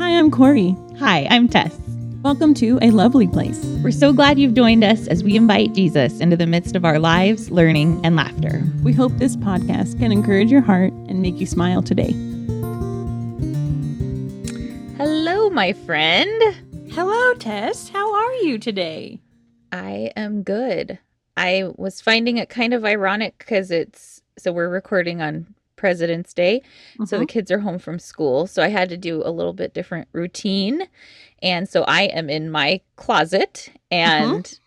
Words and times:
Hi, 0.00 0.16
I'm 0.16 0.30
Corey. 0.30 0.74
Hi, 0.98 1.26
I'm 1.28 1.46
Tess. 1.46 1.78
Welcome 2.22 2.54
to 2.54 2.78
A 2.80 2.90
Lovely 2.90 3.28
Place. 3.28 3.62
We're 3.84 3.90
so 3.90 4.14
glad 4.14 4.38
you've 4.38 4.54
joined 4.54 4.82
us 4.82 5.06
as 5.08 5.22
we 5.22 5.36
invite 5.36 5.74
Jesus 5.74 6.20
into 6.20 6.38
the 6.38 6.46
midst 6.46 6.74
of 6.74 6.86
our 6.86 6.98
lives, 6.98 7.50
learning, 7.50 8.00
and 8.02 8.16
laughter. 8.16 8.62
We 8.82 8.94
hope 8.94 9.12
this 9.18 9.36
podcast 9.36 9.98
can 9.98 10.10
encourage 10.10 10.50
your 10.50 10.62
heart 10.62 10.90
and 10.90 11.20
make 11.20 11.38
you 11.38 11.44
smile 11.44 11.82
today. 11.82 12.12
Hello, 14.96 15.50
my 15.50 15.74
friend. 15.74 16.56
Hello, 16.92 17.34
Tess. 17.34 17.90
How 17.90 18.14
are 18.14 18.34
you 18.36 18.58
today? 18.58 19.20
I 19.70 20.12
am 20.16 20.42
good. 20.42 20.98
I 21.36 21.64
was 21.76 22.00
finding 22.00 22.38
it 22.38 22.48
kind 22.48 22.72
of 22.72 22.86
ironic 22.86 23.36
because 23.36 23.70
it's 23.70 24.22
so 24.38 24.50
we're 24.50 24.70
recording 24.70 25.20
on 25.20 25.54
President's 25.80 26.34
Day. 26.34 26.60
So 27.06 27.18
the 27.18 27.24
Mhm. 27.24 27.28
kids 27.28 27.50
are 27.50 27.58
home 27.60 27.78
from 27.78 27.98
school. 27.98 28.46
So 28.46 28.62
I 28.62 28.68
had 28.68 28.90
to 28.90 28.98
do 28.98 29.22
a 29.24 29.30
little 29.32 29.54
bit 29.54 29.72
different 29.72 30.08
routine. 30.12 30.82
And 31.42 31.66
so 31.66 31.84
I 31.88 32.02
am 32.02 32.28
in 32.28 32.50
my 32.50 32.82
closet. 32.96 33.72
And 33.90 34.58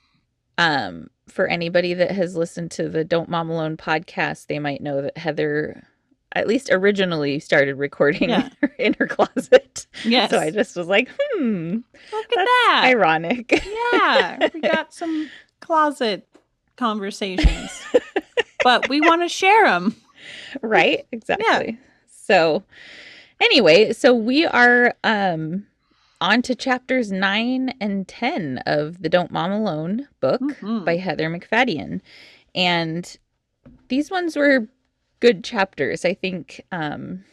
um, 0.58 1.10
for 1.28 1.46
anybody 1.48 1.94
that 1.94 2.12
has 2.12 2.36
listened 2.36 2.72
to 2.72 2.90
the 2.90 3.04
Don't 3.04 3.30
Mom 3.30 3.50
Alone 3.52 3.78
podcast, 3.78 4.48
they 4.48 4.58
might 4.58 4.82
know 4.82 5.04
that 5.04 5.18
Heather 5.18 5.84
at 6.36 6.48
least 6.48 6.70
originally 6.72 7.40
started 7.40 7.76
recording 7.76 8.30
Yeah. 8.32 8.50
in 8.80 8.96
her 8.96 9.06
closet. 9.06 9.86
yes. 10.04 10.32
So 10.32 10.40
I 10.40 10.50
just 10.50 10.76
was 10.76 10.88
like, 10.88 11.10
hmm, 11.36 11.78
Look 12.12 12.26
at 12.32 12.46
that. 12.46 12.82
ironic. 12.86 13.64
yeah, 13.94 14.50
we 14.52 14.62
got 14.62 14.92
some 14.96 15.30
closet 15.60 16.28
conversations, 16.76 17.70
but 18.64 18.90
we 18.90 19.00
want 19.00 19.22
to 19.22 19.30
share 19.30 19.66
them. 19.68 19.96
right 20.62 21.06
exactly 21.12 21.46
Yeah. 21.48 21.76
so 22.08 22.64
anyway 23.42 23.94
so 23.94 24.14
we 24.14 24.46
are 24.46 24.94
um 25.04 25.66
on 26.22 26.42
to 26.44 26.56
chapters 26.56 27.12
9 27.12 27.74
and 27.82 28.08
10 28.08 28.60
of 28.66 29.02
the 29.02 29.10
don't 29.10 29.32
mom 29.32 29.52
alone 29.52 30.08
book 30.22 30.42
Mhm. 30.42 30.86
by 30.86 30.98
heather 30.98 31.30
macfadyen 31.30 32.02
and 32.56 33.18
these 33.90 34.10
ones 34.12 34.36
were 34.36 34.68
good 35.20 35.44
chapters 35.44 36.06
i 36.06 36.14
think 36.14 36.62
um 36.72 37.24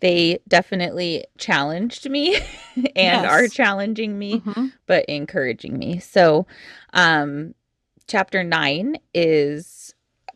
they 0.00 0.38
definitely 0.46 1.24
challenged 1.38 2.08
me 2.08 2.36
and 2.76 2.84
Yes. 2.96 3.24
are 3.24 3.48
challenging 3.48 4.18
me 4.18 4.40
Mhm. 4.40 4.72
but 4.86 5.04
encouraging 5.06 5.76
me. 5.78 5.98
So, 5.98 6.46
um, 6.92 7.54
chapter 8.06 8.42
nine 8.44 8.96
is 9.12 9.66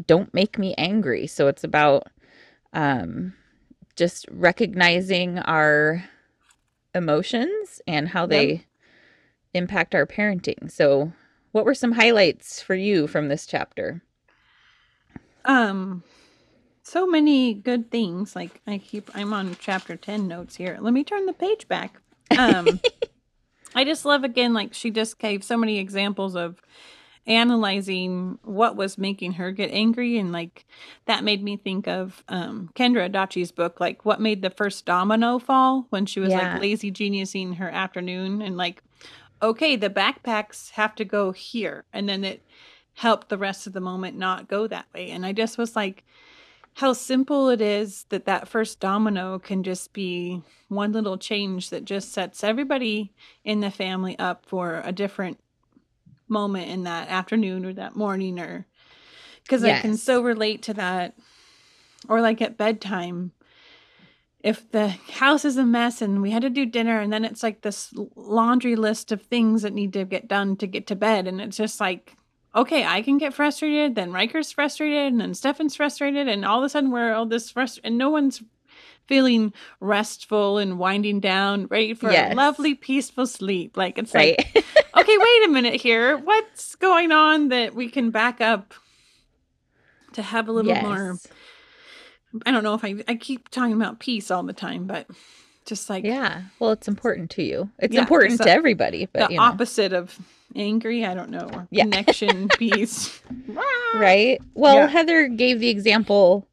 "Don't 0.06 0.32
Make 0.34 0.58
Me 0.58 0.74
Angry." 0.76 1.26
So 1.26 1.48
it's 1.48 1.64
about 1.64 2.08
um, 2.72 3.34
just 3.96 4.26
recognizing 4.30 5.38
our 5.38 6.04
emotions 6.94 7.80
and 7.86 8.08
how 8.08 8.26
they 8.26 8.66
impact 9.54 9.94
our 9.94 10.06
parenting. 10.06 10.70
So, 10.70 11.12
what 11.52 11.64
were 11.64 11.74
some 11.74 11.92
highlights 11.92 12.62
for 12.62 12.74
you 12.74 13.06
from 13.06 13.28
this 13.28 13.46
chapter? 13.46 14.02
Um, 15.44 16.02
so 16.82 17.06
many 17.06 17.54
good 17.54 17.90
things. 17.90 18.34
Like 18.34 18.60
I 18.66 18.78
keep, 18.78 19.10
I'm 19.14 19.32
on 19.32 19.56
chapter 19.60 19.96
10 19.96 20.28
notes 20.28 20.56
here. 20.56 20.78
Let 20.80 20.92
me 20.92 21.04
turn 21.04 21.26
the 21.26 21.32
page 21.32 21.68
back. 21.68 22.00
Um, 22.36 22.80
I 23.74 23.84
just 23.84 24.04
love 24.04 24.24
again, 24.24 24.52
like 24.52 24.74
she 24.74 24.90
just 24.90 25.18
gave 25.18 25.44
so 25.44 25.56
many 25.56 25.78
examples 25.78 26.36
of 26.36 26.60
analyzing 27.26 28.38
what 28.42 28.76
was 28.76 28.98
making 28.98 29.32
her 29.32 29.52
get 29.52 29.70
angry. 29.70 30.18
And 30.18 30.32
like 30.32 30.64
that 31.06 31.24
made 31.24 31.42
me 31.42 31.56
think 31.56 31.86
of 31.86 32.24
um, 32.28 32.70
Kendra 32.74 33.10
Adachi's 33.10 33.52
book, 33.52 33.80
like 33.80 34.04
what 34.04 34.20
made 34.20 34.42
the 34.42 34.50
first 34.50 34.84
domino 34.84 35.38
fall 35.38 35.86
when 35.90 36.06
she 36.06 36.20
was 36.20 36.30
Yeah. 36.30 36.54
like 36.54 36.60
lazy 36.62 36.90
geniusing 36.90 37.56
her 37.56 37.70
afternoon 37.70 38.42
and 38.42 38.56
like, 38.56 38.82
okay, 39.40 39.76
the 39.76 39.90
backpacks 39.90 40.70
have 40.70 40.94
to 40.96 41.04
go 41.04 41.32
here. 41.32 41.84
And 41.92 42.08
then 42.08 42.24
it 42.24 42.42
helped 42.94 43.28
the 43.28 43.38
rest 43.38 43.66
of 43.66 43.72
the 43.72 43.80
moment 43.80 44.16
not 44.16 44.48
go 44.48 44.66
that 44.66 44.86
way. 44.94 45.10
And 45.10 45.24
I 45.24 45.32
just 45.32 45.58
was 45.58 45.74
like, 45.76 46.04
how 46.74 46.92
simple 46.92 47.50
it 47.50 47.60
is 47.60 48.06
that 48.08 48.24
that 48.24 48.48
first 48.48 48.80
domino 48.80 49.38
can 49.38 49.62
just 49.62 49.92
be 49.92 50.42
one 50.68 50.92
little 50.92 51.18
change 51.18 51.70
that 51.70 51.84
just 51.84 52.12
sets 52.12 52.42
everybody 52.42 53.12
in 53.44 53.60
the 53.60 53.70
family 53.70 54.18
up 54.18 54.46
for 54.46 54.80
a 54.84 54.92
different 54.92 55.38
moment 56.28 56.68
in 56.68 56.84
that 56.84 57.08
afternoon 57.08 57.64
or 57.66 57.72
that 57.74 57.96
morning 57.96 58.38
or 58.38 58.66
because 59.42 59.64
I 59.64 59.80
can 59.80 59.96
so 59.96 60.22
relate 60.22 60.62
to 60.62 60.74
that 60.74 61.14
or 62.08 62.20
like 62.20 62.40
at 62.40 62.56
bedtime 62.56 63.32
if 64.42 64.68
the 64.72 64.88
house 64.88 65.44
is 65.44 65.56
a 65.56 65.64
mess 65.64 66.02
and 66.02 66.20
we 66.20 66.30
had 66.30 66.42
to 66.42 66.50
do 66.50 66.66
dinner 66.66 66.98
and 67.00 67.12
then 67.12 67.24
it's 67.24 67.42
like 67.42 67.62
this 67.62 67.92
laundry 68.16 68.74
list 68.76 69.12
of 69.12 69.22
things 69.22 69.62
that 69.62 69.72
need 69.72 69.92
to 69.92 70.04
get 70.04 70.26
done 70.28 70.56
to 70.56 70.66
get 70.66 70.86
to 70.88 70.96
bed 70.96 71.28
and 71.28 71.40
it's 71.40 71.56
just 71.56 71.80
like 71.80 72.16
okay 72.54 72.84
i 72.84 73.02
can 73.02 73.18
get 73.18 73.32
frustrated 73.34 73.94
then 73.94 74.12
riker's 74.12 74.50
frustrated 74.50 75.12
and 75.12 75.20
then 75.20 75.34
stephan's 75.34 75.76
frustrated 75.76 76.28
and 76.28 76.44
all 76.44 76.58
of 76.58 76.64
a 76.64 76.68
sudden 76.68 76.90
we're 76.90 77.14
all 77.14 77.26
this 77.26 77.50
frustrated 77.50 77.86
and 77.86 77.98
no 77.98 78.10
one's 78.10 78.42
feeling 79.06 79.52
restful 79.80 80.58
and 80.58 80.78
winding 80.78 81.20
down 81.20 81.66
ready 81.66 81.94
for 81.94 82.10
Yes. 82.10 82.32
a 82.32 82.34
lovely 82.34 82.74
peaceful 82.74 83.26
sleep 83.26 83.76
like 83.76 83.98
it's 83.98 84.14
like 84.14 84.44
Right? 84.54 84.61
okay, 84.96 85.18
wait 85.18 85.44
a 85.46 85.48
minute 85.50 85.80
here. 85.80 86.16
What's 86.18 86.74
going 86.76 87.12
on 87.12 87.48
that 87.48 87.74
we 87.74 87.88
can 87.88 88.10
back 88.10 88.40
up 88.40 88.74
to 90.14 90.22
have 90.22 90.48
a 90.48 90.52
little 90.52 90.74
more? 90.74 91.18
I 92.46 92.50
don't 92.50 92.62
know 92.64 92.74
if 92.74 92.84
I 92.84 92.96
I 93.08 93.14
keep 93.16 93.48
talking 93.50 93.74
about 93.74 94.00
peace 94.00 94.30
all 94.30 94.42
the 94.42 94.52
time, 94.52 94.86
but 94.86 95.06
just 95.66 95.88
like 95.90 96.04
Yeah. 96.04 96.42
Well, 96.58 96.70
it's 96.72 96.88
important 96.88 97.30
to 97.32 97.42
you. 97.42 97.70
It's 97.78 97.94
Yeah, 97.94 98.00
important 98.00 98.40
to 98.40 98.48
a- 98.48 98.52
everybody, 98.52 99.06
but 99.12 99.26
the 99.28 99.34
you 99.34 99.38
know. 99.38 99.44
opposite 99.44 99.92
of 99.92 100.18
angry. 100.56 101.04
I 101.04 101.14
don't 101.14 101.30
know. 101.30 101.48
Or 101.52 101.68
Yeah. 101.70 101.84
Connection, 101.84 102.48
peace. 102.58 103.20
Right. 103.94 104.40
Well, 104.54 104.76
Yeah. 104.76 104.86
Heather 104.88 105.28
gave 105.28 105.60
the 105.60 105.68
example 105.68 106.48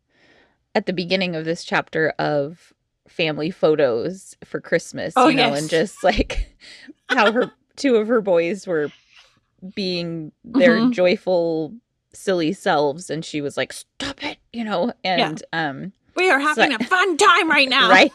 at 0.75 0.85
the 0.85 0.93
beginning 0.93 1.35
of 1.35 1.45
this 1.45 1.63
chapter 1.63 2.09
of 2.19 2.73
family 3.07 3.49
photos 3.49 4.35
for 4.45 4.61
Christmas, 4.61 5.13
Oh, 5.17 5.27
you 5.29 5.35
know, 5.37 5.47
yes. 5.49 5.61
and 5.61 5.69
just 5.69 6.03
like 6.03 6.55
how 7.09 7.31
her 7.31 7.51
two 7.79 7.95
of 7.95 8.07
her 8.07 8.21
boys 8.21 8.67
were 8.67 8.91
being 9.75 10.31
their 10.43 10.77
Mhm. 10.79 10.91
joyful 10.93 11.73
silly 12.13 12.53
selves 12.53 13.09
and 13.09 13.23
she 13.25 13.39
was 13.41 13.55
like 13.57 13.71
stop 13.73 14.23
it 14.23 14.37
you 14.53 14.63
know 14.63 14.91
and 15.03 15.43
um 15.53 15.91
We 16.15 16.29
are 16.29 16.39
having 16.39 16.73
a 16.73 16.79
fun 16.83 17.17
time 17.17 17.49
right 17.49 17.69
now. 17.69 17.89
right 17.99 18.11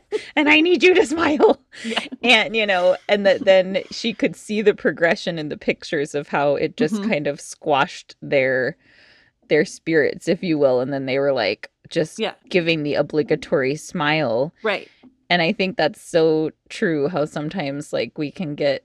and 0.36 0.48
i 0.50 0.60
need 0.60 0.82
you 0.82 0.94
to 0.94 1.06
smile 1.06 1.60
Yeah. 1.84 2.04
and 2.22 2.54
you 2.56 2.66
know 2.66 2.96
and 3.08 3.24
that 3.26 3.44
then 3.44 3.82
she 3.90 4.12
could 4.12 4.36
see 4.36 4.60
the 4.60 4.74
progression 4.74 5.38
in 5.38 5.48
the 5.48 5.56
pictures 5.56 6.14
of 6.14 6.28
how 6.28 6.56
it 6.56 6.76
just 6.76 6.96
Mhm. 6.96 7.08
kind 7.08 7.26
of 7.26 7.40
squashed 7.40 8.16
their 8.20 8.76
their 9.48 9.64
spirits 9.64 10.28
if 10.28 10.42
you 10.42 10.58
will 10.58 10.80
and 10.80 10.92
then 10.92 11.06
they 11.06 11.18
were 11.18 11.32
like 11.32 11.70
just 11.88 12.18
Yeah. 12.18 12.34
giving 12.50 12.82
the 12.82 12.94
obligatory 12.96 13.76
smile 13.76 14.52
Right. 14.62 14.88
and 15.30 15.40
i 15.40 15.52
think 15.52 15.76
that's 15.78 16.02
so 16.02 16.50
true 16.68 17.08
how 17.08 17.24
sometimes 17.24 17.92
like 17.94 18.18
we 18.18 18.30
can 18.30 18.54
get 18.54 18.84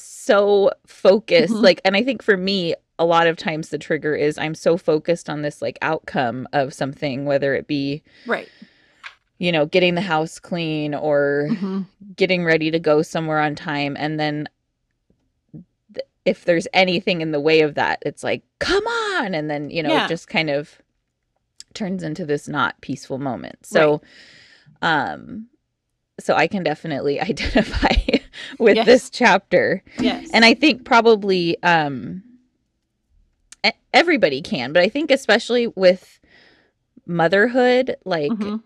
so 0.00 0.70
focused 0.86 1.54
Mhm. 1.54 1.62
like 1.62 1.80
and 1.84 1.96
i 1.96 2.02
think 2.02 2.22
for 2.22 2.36
me 2.36 2.74
a 2.98 3.04
lot 3.04 3.26
of 3.26 3.36
times 3.36 3.68
the 3.68 3.78
trigger 3.78 4.14
is 4.14 4.36
i'm 4.38 4.54
so 4.54 4.76
focused 4.76 5.28
on 5.30 5.42
this 5.42 5.62
like 5.62 5.78
outcome 5.82 6.46
of 6.52 6.74
something 6.74 7.24
whether 7.24 7.54
it 7.54 7.66
be 7.66 8.02
Right. 8.26 8.48
you 9.38 9.52
know 9.52 9.66
getting 9.66 9.94
the 9.94 10.00
house 10.00 10.38
clean 10.38 10.94
or 10.94 11.48
Mhm. 11.50 11.86
getting 12.16 12.44
ready 12.44 12.70
to 12.70 12.78
go 12.78 13.02
somewhere 13.02 13.38
on 13.40 13.54
time 13.54 13.96
and 13.98 14.18
then 14.18 14.48
th- 15.94 16.06
if 16.24 16.44
there's 16.44 16.68
anything 16.72 17.20
in 17.20 17.30
the 17.32 17.40
way 17.40 17.60
of 17.60 17.74
that 17.74 17.98
it's 18.04 18.22
like 18.24 18.42
come 18.58 18.86
on 18.86 19.34
and 19.34 19.48
then 19.50 19.70
you 19.70 19.82
know 19.82 19.90
Yeah. 19.90 20.04
it 20.04 20.08
just 20.08 20.28
kind 20.28 20.50
of 20.50 20.78
turns 21.74 22.02
into 22.02 22.24
this 22.26 22.48
not 22.48 22.80
peaceful 22.80 23.18
moment 23.18 23.64
so 23.64 24.00
um 24.82 25.46
so 26.18 26.34
i 26.34 26.46
can 26.48 26.62
definitely 26.64 27.20
identify 27.30 27.94
with 28.58 28.76
Yes. 28.76 28.86
this 28.86 29.10
chapter 29.10 29.82
Yes. 29.98 30.28
and 30.32 30.44
i 30.44 30.54
think 30.54 30.84
probably 30.84 31.60
um 31.62 32.22
everybody 33.92 34.40
can 34.42 34.72
but 34.72 34.82
i 34.82 34.88
think 34.88 35.10
especially 35.10 35.66
with 35.68 36.20
motherhood 37.06 37.96
like 38.04 38.30
Mhm. 38.32 38.62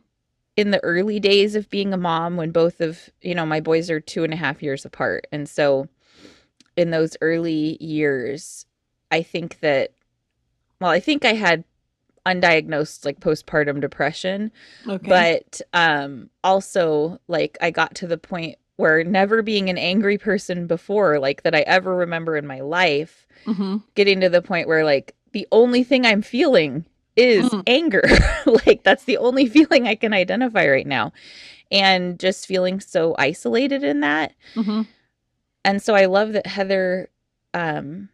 in 0.57 0.71
the 0.71 0.83
early 0.85 1.19
days 1.21 1.55
of 1.55 1.71
being 1.71 1.93
a 1.93 1.97
mom 1.97 2.37
when 2.37 2.51
both 2.51 2.81
of 2.81 3.09
you 3.23 3.35
know 3.35 3.47
my 3.47 3.61
boys 3.61 3.89
are 3.91 4.01
two 4.01 4.25
and 4.25 4.33
a 4.33 4.37
half 4.37 4.63
years 4.63 4.85
apart 4.85 5.27
and 5.33 5.49
so 5.49 5.89
in 6.77 6.91
those 6.91 7.17
early 7.21 7.77
years 7.83 8.67
i 9.11 9.23
think 9.23 9.61
that 9.61 9.93
well 10.81 10.91
i 10.91 11.01
think 11.01 11.25
i 11.25 11.33
had 11.35 11.65
undiagnosed 12.27 13.05
like 13.05 13.19
postpartum 13.21 13.81
depression 13.81 14.53
okay. 14.87 15.09
but 15.09 15.61
um 15.73 16.29
also 16.45 17.19
like 17.29 17.57
i 17.61 17.71
got 17.71 17.95
to 17.95 18.07
the 18.07 18.19
point 18.19 18.57
where 18.77 19.05
never 19.05 19.43
being 19.43 19.69
an 19.69 19.79
angry 19.79 20.19
person 20.19 20.67
before 20.67 21.19
like 21.19 21.43
that 21.43 21.55
i 21.55 21.61
ever 21.61 21.95
remember 21.95 22.37
in 22.37 22.47
my 22.47 22.61
life 22.61 23.27
Mhm. 23.47 23.83
getting 23.95 24.21
to 24.21 24.29
the 24.29 24.43
point 24.43 24.69
where 24.69 24.85
like 24.85 25.15
the 25.33 25.47
only 25.51 25.83
thing 25.83 26.07
i'm 26.07 26.23
feeling 26.23 26.85
is 27.17 27.51
mm. 27.51 27.63
anger. 27.67 28.03
like 28.67 28.83
that's 28.83 29.05
the 29.05 29.19
only 29.19 29.47
feeling 29.47 29.87
I 29.87 29.95
can 29.95 30.13
identify 30.13 30.69
right 30.69 30.87
now. 30.87 31.13
And 31.71 32.19
just 32.19 32.47
feeling 32.47 32.81
so 32.81 33.15
isolated 33.19 33.83
in 33.83 34.01
that. 34.01 34.35
Mm-hmm. 34.55 34.83
And 35.65 35.83
so 35.83 35.95
I 35.95 36.07
love 36.07 36.33
that 36.33 36.47
Heather 36.47 37.09
um 37.55 38.09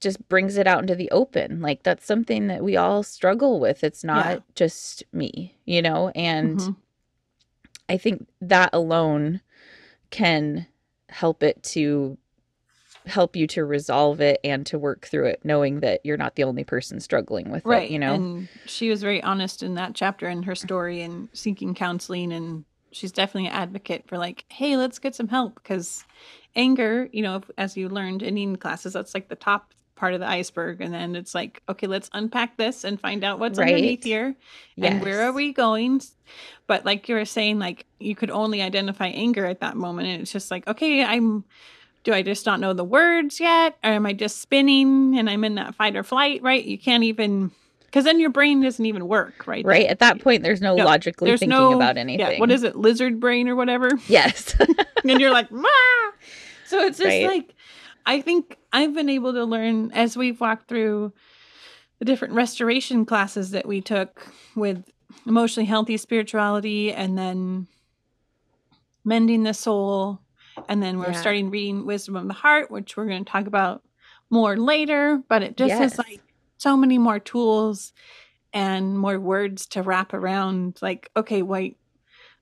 just 0.00 0.28
brings 0.28 0.56
it 0.56 0.66
out 0.66 0.80
into 0.80 0.94
the 0.94 1.10
open. 1.10 1.60
Like 1.60 1.82
that's 1.82 2.04
something 2.04 2.48
that 2.48 2.62
we 2.62 2.76
all 2.76 3.02
struggle 3.02 3.58
with. 3.60 3.82
It's 3.82 4.04
not 4.04 4.26
yeah. 4.26 4.38
just 4.54 5.04
me, 5.12 5.56
you 5.64 5.82
know? 5.82 6.10
And 6.14 6.58
mm-hmm. 6.58 6.72
I 7.88 7.96
think 7.96 8.26
that 8.40 8.70
alone 8.72 9.40
can 10.10 10.66
help 11.08 11.42
it 11.42 11.62
to 11.62 12.18
help 13.06 13.36
you 13.36 13.46
to 13.46 13.64
resolve 13.64 14.20
it 14.20 14.40
and 14.42 14.66
to 14.66 14.78
work 14.78 15.06
through 15.06 15.26
it 15.26 15.40
knowing 15.44 15.80
that 15.80 16.00
you're 16.04 16.16
not 16.16 16.34
the 16.34 16.42
only 16.42 16.64
person 16.64 16.98
struggling 16.98 17.50
with 17.50 17.64
right. 17.64 17.84
it 17.84 17.92
you 17.92 17.98
know 17.98 18.14
and 18.14 18.48
she 18.66 18.90
was 18.90 19.00
very 19.00 19.22
honest 19.22 19.62
in 19.62 19.74
that 19.74 19.94
chapter 19.94 20.28
in 20.28 20.42
her 20.42 20.56
story 20.56 21.02
and 21.02 21.28
seeking 21.32 21.72
counseling 21.72 22.32
and 22.32 22.64
she's 22.90 23.12
definitely 23.12 23.46
an 23.46 23.54
advocate 23.54 24.04
for 24.08 24.18
like 24.18 24.44
hey 24.48 24.76
let's 24.76 24.98
get 24.98 25.14
some 25.14 25.28
help 25.28 25.54
because 25.54 26.04
anger 26.56 27.08
you 27.12 27.22
know 27.22 27.40
as 27.56 27.76
you 27.76 27.88
learned 27.88 28.22
in 28.22 28.56
classes 28.56 28.92
that's 28.92 29.14
like 29.14 29.28
the 29.28 29.36
top 29.36 29.72
part 29.96 30.14
of 30.14 30.20
the 30.20 30.28
iceberg 30.28 30.80
and 30.80 30.92
then 30.94 31.16
it's 31.16 31.34
like 31.34 31.62
okay 31.68 31.86
let's 31.86 32.10
unpack 32.12 32.56
this 32.56 32.84
and 32.84 33.00
find 33.00 33.24
out 33.24 33.38
what's 33.38 33.58
right. 33.58 33.68
underneath 33.68 34.04
here 34.04 34.36
yes. 34.76 34.92
and 34.92 35.02
where 35.02 35.22
are 35.22 35.32
we 35.32 35.52
going 35.52 36.00
but 36.66 36.84
like 36.84 37.08
you 37.08 37.14
were 37.14 37.24
saying 37.24 37.58
like 37.58 37.86
you 37.98 38.14
could 38.14 38.30
only 38.30 38.60
identify 38.60 39.06
anger 39.06 39.46
at 39.46 39.60
that 39.60 39.76
moment 39.76 40.06
and 40.06 40.20
it's 40.20 40.32
just 40.32 40.50
like 40.50 40.66
okay 40.68 41.02
i'm 41.02 41.44
do 42.06 42.14
I 42.14 42.22
just 42.22 42.46
not 42.46 42.60
know 42.60 42.72
the 42.72 42.84
words 42.84 43.40
yet? 43.40 43.76
Or 43.82 43.90
am 43.90 44.06
I 44.06 44.12
just 44.12 44.40
spinning 44.40 45.18
and 45.18 45.28
I'm 45.28 45.42
in 45.42 45.56
that 45.56 45.74
fight 45.74 45.96
or 45.96 46.04
flight, 46.04 46.40
right? 46.40 46.64
You 46.64 46.78
can't 46.78 47.02
even 47.02 47.50
because 47.86 48.04
then 48.04 48.20
your 48.20 48.30
brain 48.30 48.62
doesn't 48.62 48.86
even 48.86 49.08
work, 49.08 49.46
right? 49.48 49.64
Right. 49.64 49.86
At 49.86 49.98
that 49.98 50.20
point, 50.20 50.44
there's 50.44 50.60
no, 50.60 50.76
no 50.76 50.84
logically 50.84 51.28
there's 51.28 51.40
thinking 51.40 51.58
no, 51.58 51.74
about 51.74 51.96
anything. 51.96 52.34
Yeah, 52.34 52.38
what 52.38 52.52
is 52.52 52.62
it? 52.62 52.76
Lizard 52.76 53.18
brain 53.18 53.48
or 53.48 53.56
whatever? 53.56 53.90
Yes. 54.06 54.54
and 55.04 55.20
you're 55.20 55.32
like, 55.32 55.50
Ma! 55.50 55.68
So 56.66 56.78
it's 56.84 56.98
just 56.98 57.08
right. 57.08 57.26
like, 57.26 57.54
I 58.06 58.20
think 58.20 58.56
I've 58.72 58.94
been 58.94 59.08
able 59.08 59.32
to 59.34 59.44
learn 59.44 59.90
as 59.92 60.16
we've 60.16 60.40
walked 60.40 60.68
through 60.68 61.12
the 61.98 62.04
different 62.04 62.34
restoration 62.34 63.04
classes 63.04 63.50
that 63.50 63.66
we 63.66 63.80
took 63.80 64.26
with 64.54 64.84
emotionally 65.26 65.66
healthy 65.66 65.96
spirituality 65.96 66.92
and 66.92 67.18
then 67.18 67.66
mending 69.04 69.42
the 69.42 69.54
soul 69.54 70.20
and 70.68 70.82
then 70.82 70.98
we're 70.98 71.12
yeah. 71.12 71.20
starting 71.20 71.50
reading 71.50 71.86
Wisdom 71.86 72.16
of 72.16 72.26
the 72.26 72.34
Heart, 72.34 72.70
which 72.70 72.96
we're 72.96 73.06
going 73.06 73.24
to 73.24 73.30
talk 73.30 73.46
about 73.46 73.82
more 74.30 74.56
later. 74.56 75.22
But 75.28 75.42
it 75.42 75.56
just 75.56 75.68
yes. 75.68 75.78
has 75.78 75.98
like 75.98 76.20
so 76.58 76.76
many 76.76 76.98
more 76.98 77.18
tools 77.18 77.92
and 78.52 78.98
more 78.98 79.20
words 79.20 79.66
to 79.68 79.82
wrap 79.82 80.14
around. 80.14 80.78
Like, 80.80 81.10
okay, 81.16 81.42
wait, 81.42 81.78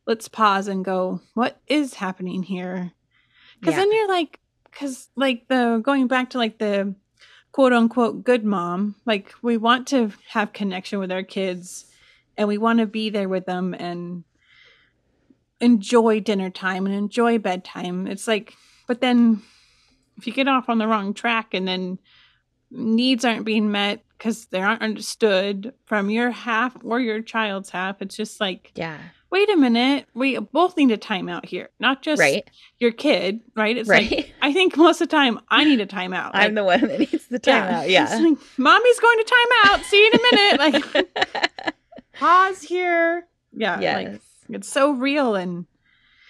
let's 0.06 0.28
pause 0.28 0.68
and 0.68 0.84
go, 0.84 1.20
what 1.34 1.60
is 1.66 1.94
happening 1.94 2.42
here? 2.42 2.92
Because 3.60 3.74
yeah. 3.74 3.80
then 3.80 3.92
you're 3.92 4.08
like, 4.08 4.38
because 4.74 5.08
like 5.16 5.46
the 5.48 5.80
going 5.82 6.08
back 6.08 6.30
to 6.30 6.38
like 6.38 6.58
the 6.58 6.94
quote 7.52 7.72
unquote 7.72 8.24
good 8.24 8.44
mom, 8.44 8.96
like 9.06 9.32
we 9.40 9.56
want 9.56 9.86
to 9.88 10.12
have 10.28 10.52
connection 10.52 10.98
with 10.98 11.12
our 11.12 11.22
kids 11.22 11.86
and 12.36 12.48
we 12.48 12.58
want 12.58 12.80
to 12.80 12.86
be 12.86 13.10
there 13.10 13.28
with 13.28 13.46
them 13.46 13.74
and 13.74 14.24
enjoy 15.60 16.20
dinner 16.20 16.50
time 16.50 16.86
and 16.86 16.94
enjoy 16.94 17.38
bedtime. 17.38 18.06
It's 18.06 18.26
like, 18.26 18.54
but 18.86 19.00
then 19.00 19.42
if 20.18 20.26
you 20.26 20.32
get 20.32 20.48
off 20.48 20.68
on 20.68 20.78
the 20.78 20.88
wrong 20.88 21.14
track 21.14 21.54
and 21.54 21.66
then 21.66 21.98
needs 22.70 23.24
aren't 23.24 23.44
being 23.44 23.70
met 23.70 24.04
because 24.18 24.46
they 24.46 24.60
aren't 24.60 24.82
understood 24.82 25.72
from 25.84 26.10
your 26.10 26.30
half 26.30 26.76
or 26.82 27.00
your 27.00 27.22
child's 27.22 27.70
half, 27.70 28.02
it's 28.02 28.16
just 28.16 28.40
like, 28.40 28.72
yeah. 28.74 28.98
Wait 29.34 29.50
a 29.50 29.56
minute. 29.56 30.06
We 30.14 30.38
both 30.38 30.76
need 30.76 30.92
a 30.92 30.96
timeout 30.96 31.44
here, 31.44 31.70
not 31.80 32.02
just 32.02 32.20
right. 32.20 32.48
your 32.78 32.92
kid, 32.92 33.40
right? 33.56 33.76
It's 33.76 33.88
right. 33.88 34.08
like 34.08 34.34
I 34.40 34.52
think 34.52 34.76
most 34.76 35.00
of 35.00 35.08
the 35.08 35.16
time 35.16 35.40
I 35.48 35.64
need 35.64 35.80
a 35.80 35.86
timeout. 35.86 36.30
I'm 36.34 36.54
the 36.54 36.62
one 36.62 36.80
that 36.82 37.00
needs 37.00 37.26
the 37.26 37.40
timeout. 37.40 37.88
Yeah, 37.90 38.08
yeah. 38.08 38.16
Like, 38.16 38.38
mommy's 38.56 39.00
going 39.00 39.18
to 39.18 39.34
timeout. 39.34 39.82
See 39.82 39.96
you 40.00 40.12
in 40.12 40.20
a 40.20 40.22
minute. 40.22 40.84
Like 40.94 41.74
pause 42.12 42.62
here. 42.62 43.26
Yeah, 43.52 43.80
yes. 43.80 43.96
like 43.96 44.20
it's 44.50 44.68
so 44.68 44.92
real 44.92 45.34
and 45.34 45.66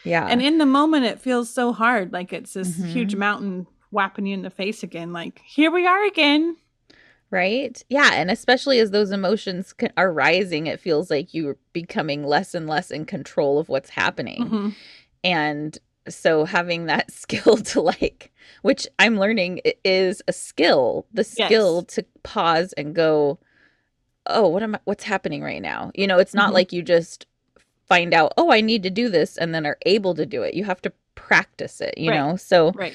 yeah. 0.02 0.26
And 0.26 0.40
in 0.40 0.56
the 0.56 0.64
moment 0.64 1.04
it 1.04 1.20
feels 1.20 1.50
so 1.50 1.74
hard. 1.74 2.10
Like 2.10 2.32
it's 2.32 2.54
this 2.54 2.70
mm-hmm. 2.70 2.88
huge 2.88 3.16
mountain 3.16 3.66
whapping 3.90 4.24
you 4.24 4.32
in 4.32 4.40
the 4.40 4.48
face 4.48 4.82
again. 4.82 5.12
Like, 5.12 5.42
here 5.44 5.70
we 5.70 5.86
are 5.86 6.06
again. 6.06 6.56
Right? 7.34 7.82
Yeah. 7.88 8.10
And 8.12 8.30
especially 8.30 8.78
as 8.78 8.90
those 8.90 9.10
emotions 9.10 9.74
are 9.96 10.12
rising, 10.12 10.66
it 10.66 10.80
feels 10.80 11.10
like 11.10 11.34
you're 11.34 11.56
becoming 11.72 12.24
less 12.24 12.54
and 12.54 12.66
less 12.66 12.90
in 12.90 13.04
control 13.04 13.58
of 13.58 13.68
what's 13.68 13.90
happening. 13.90 14.44
Mm-hmm. 14.44 14.68
And 15.24 15.78
so 16.08 16.44
having 16.44 16.86
that 16.86 17.10
skill 17.12 17.56
to 17.56 17.80
like, 17.80 18.32
which 18.62 18.86
I'm 18.98 19.18
learning 19.18 19.60
is 19.84 20.22
a 20.28 20.32
skill, 20.32 21.06
the 21.12 21.24
skill 21.24 21.84
yes. 21.86 21.94
to 21.96 22.04
pause 22.22 22.72
and 22.74 22.94
go, 22.94 23.38
oh, 24.26 24.48
what 24.48 24.62
am 24.62 24.76
I, 24.76 24.80
what's 24.84 25.04
happening 25.04 25.42
right 25.42 25.62
now? 25.62 25.90
You 25.94 26.06
know, 26.06 26.18
it's 26.18 26.34
not 26.34 26.46
mm-hmm. 26.46 26.54
like 26.54 26.72
you 26.72 26.82
just 26.82 27.26
find 27.86 28.14
out, 28.14 28.32
oh, 28.36 28.50
I 28.50 28.60
need 28.60 28.82
to 28.84 28.90
do 28.90 29.08
this, 29.08 29.36
and 29.36 29.54
then 29.54 29.66
are 29.66 29.78
able 29.84 30.14
to 30.14 30.24
do 30.24 30.42
it. 30.42 30.54
You 30.54 30.64
have 30.64 30.80
to 30.82 30.92
practice 31.14 31.80
it, 31.80 31.98
you 31.98 32.10
right. 32.10 32.16
know? 32.16 32.36
So, 32.36 32.72
right. 32.72 32.94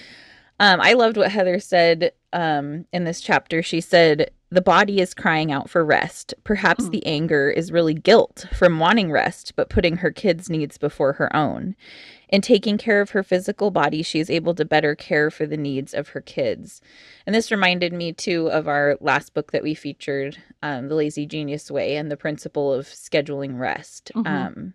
Um, 0.60 0.82
I 0.82 0.94
loved 0.94 1.18
what 1.18 1.32
Heather 1.32 1.60
said 1.60 2.12
um, 2.34 2.86
in 2.92 3.04
this 3.04 3.22
chapter. 3.22 3.64
She 3.64 3.82
said, 3.82 4.32
the 4.52 4.62
body 4.62 5.00
is 5.00 5.14
crying 5.14 5.52
out 5.52 5.70
for 5.70 5.86
rest. 5.86 6.34
Perhaps 6.44 6.86
mm. 6.86 6.92
the 6.92 7.06
anger 7.06 7.52
is 7.52 7.72
really 7.72 7.94
guilt 7.94 8.48
from 8.58 8.80
wanting 8.80 9.12
rest, 9.12 9.54
but 9.56 9.70
putting 9.70 9.98
her 9.98 10.12
kids' 10.12 10.50
needs 10.50 10.78
before 10.78 11.14
her 11.14 11.36
own. 11.36 11.76
In 12.30 12.42
taking 12.42 12.78
care 12.78 13.02
of 13.02 13.12
her 13.12 13.24
physical 13.24 13.70
body, 13.70 14.02
she 14.02 14.20
is 14.20 14.30
able 14.30 14.56
to 14.56 14.66
better 14.66 14.96
care 14.96 15.30
for 15.30 15.46
the 15.46 15.58
needs 15.58 15.94
of 15.94 16.10
her 16.10 16.22
kids. 16.22 16.82
And 17.26 17.36
this 17.36 17.52
reminded 17.52 17.94
me, 17.94 18.12
too, 18.12 18.50
of 18.50 18.68
our 18.68 18.98
last 19.02 19.34
book 19.34 19.52
that 19.52 19.64
we 19.64 19.76
featured, 19.76 20.38
um, 20.62 20.90
The 20.90 20.96
Lazy 20.96 21.26
Genius 21.26 21.70
Way, 21.70 21.96
and 21.96 22.12
the 22.12 22.18
principle 22.18 22.74
of 22.74 22.86
scheduling 22.86 23.60
rest. 23.60 24.12
Mm-hmm. 24.16 24.28
Um, 24.28 24.74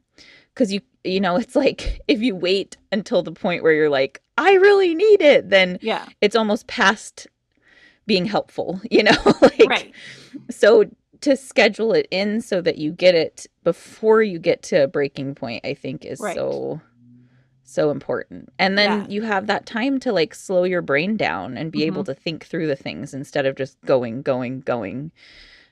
because 0.55 0.73
you 0.73 0.81
you 1.03 1.21
know 1.21 1.37
it's 1.37 1.57
like 1.57 2.01
if 2.09 2.21
you 2.21 2.35
wait 2.35 2.77
until 2.93 3.23
the 3.23 3.33
point 3.33 3.63
where 3.63 3.73
you're 3.73 3.91
like 3.91 4.23
i 4.39 4.55
really 4.55 4.95
need 4.95 5.21
it 5.21 5.51
then 5.51 5.79
yeah 5.83 6.07
it's 6.21 6.37
almost 6.37 6.67
past 6.67 7.27
being 8.07 8.25
helpful 8.25 8.81
you 8.91 9.03
know 9.03 9.17
like 9.43 9.69
right. 9.69 9.93
so 10.51 10.85
to 11.21 11.37
schedule 11.37 11.93
it 11.95 12.07
in 12.11 12.41
so 12.41 12.61
that 12.61 12.77
you 12.77 12.93
get 12.93 13.15
it 13.15 13.47
before 13.63 14.23
you 14.23 14.39
get 14.39 14.63
to 14.63 14.85
a 14.85 14.89
breaking 14.89 15.35
point 15.35 15.65
i 15.65 15.75
think 15.75 16.05
is 16.05 16.21
right. 16.21 16.37
so 16.37 16.81
so 17.67 17.91
important 17.91 18.51
and 18.59 18.77
then 18.77 19.01
yeah. 19.01 19.07
you 19.09 19.23
have 19.23 19.47
that 19.47 19.65
time 19.65 19.99
to 19.99 20.13
like 20.13 20.35
slow 20.35 20.65
your 20.65 20.83
brain 20.83 21.17
down 21.17 21.57
and 21.57 21.73
be 21.73 21.79
mm-hmm. 21.79 21.87
able 21.87 22.05
to 22.05 22.13
think 22.13 22.45
through 22.45 22.67
the 22.67 22.77
things 22.77 23.15
instead 23.15 23.47
of 23.47 23.57
just 23.57 23.81
going 23.87 24.21
going 24.21 24.61
going 24.61 25.11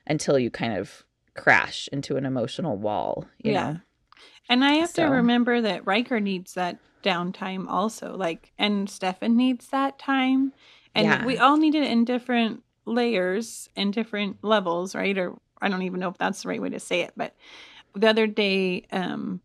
until 0.07 0.39
you 0.39 0.49
kind 0.49 0.75
of 0.75 1.03
crash 1.35 1.87
into 1.91 2.17
an 2.17 2.25
emotional 2.25 2.77
wall 2.77 3.25
you 3.43 3.51
yeah. 3.51 3.73
know 3.73 3.79
and 4.49 4.63
I 4.63 4.73
have 4.73 4.89
so. 4.89 5.05
to 5.05 5.11
remember 5.11 5.61
that 5.61 5.85
Riker 5.85 6.19
needs 6.19 6.53
that 6.53 6.79
downtime 7.03 7.67
also. 7.67 8.15
Like, 8.15 8.51
and 8.57 8.89
Stephan 8.89 9.37
needs 9.37 9.67
that 9.69 9.99
time. 9.99 10.53
And 10.95 11.05
yeah. 11.05 11.25
we 11.25 11.37
all 11.37 11.57
need 11.57 11.75
it 11.75 11.89
in 11.89 12.05
different 12.05 12.63
layers 12.85 13.69
and 13.75 13.93
different 13.93 14.43
levels, 14.43 14.95
right? 14.95 15.17
Or 15.17 15.37
I 15.61 15.69
don't 15.69 15.83
even 15.83 15.99
know 15.99 16.09
if 16.09 16.17
that's 16.17 16.43
the 16.43 16.49
right 16.49 16.61
way 16.61 16.69
to 16.69 16.79
say 16.79 17.01
it. 17.01 17.13
But 17.15 17.35
the 17.95 18.09
other 18.09 18.27
day, 18.27 18.85
um, 18.91 19.41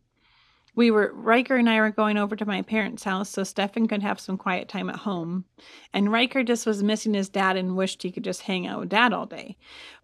we 0.75 0.91
were 0.91 1.13
Riker 1.13 1.57
and 1.57 1.69
I 1.69 1.81
were 1.81 1.91
going 1.91 2.17
over 2.17 2.37
to 2.37 2.47
my 2.47 2.63
parents' 2.63 3.03
house 3.03 3.31
so 3.31 3.43
Stephan 3.43 3.89
could 3.89 4.03
have 4.03 4.21
some 4.21 4.39
quiet 4.39 4.69
time 4.69 4.89
at 4.89 4.97
home. 4.97 5.45
And 5.93 6.13
Riker 6.13 6.45
just 6.45 6.67
was 6.67 6.83
missing 6.83 7.15
his 7.15 7.29
dad 7.29 7.57
and 7.57 7.77
wished 7.77 8.03
he 8.03 8.13
could 8.13 8.25
just 8.25 8.43
hang 8.43 8.67
out 8.67 8.81
with 8.81 8.89
dad 8.91 9.13
all 9.13 9.27
day. 9.27 9.57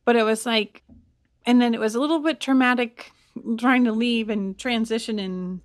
But 0.05 0.17
it 0.17 0.25
was 0.25 0.45
like 0.45 0.83
and 1.47 1.61
then 1.61 1.75
it 1.75 1.81
was 1.81 1.95
a 1.95 2.01
little 2.01 2.21
bit 2.21 2.41
traumatic 2.41 3.13
trying 3.59 3.85
to 3.85 3.93
leave 3.93 4.31
and 4.31 4.59
transition 4.59 5.19
and 5.19 5.61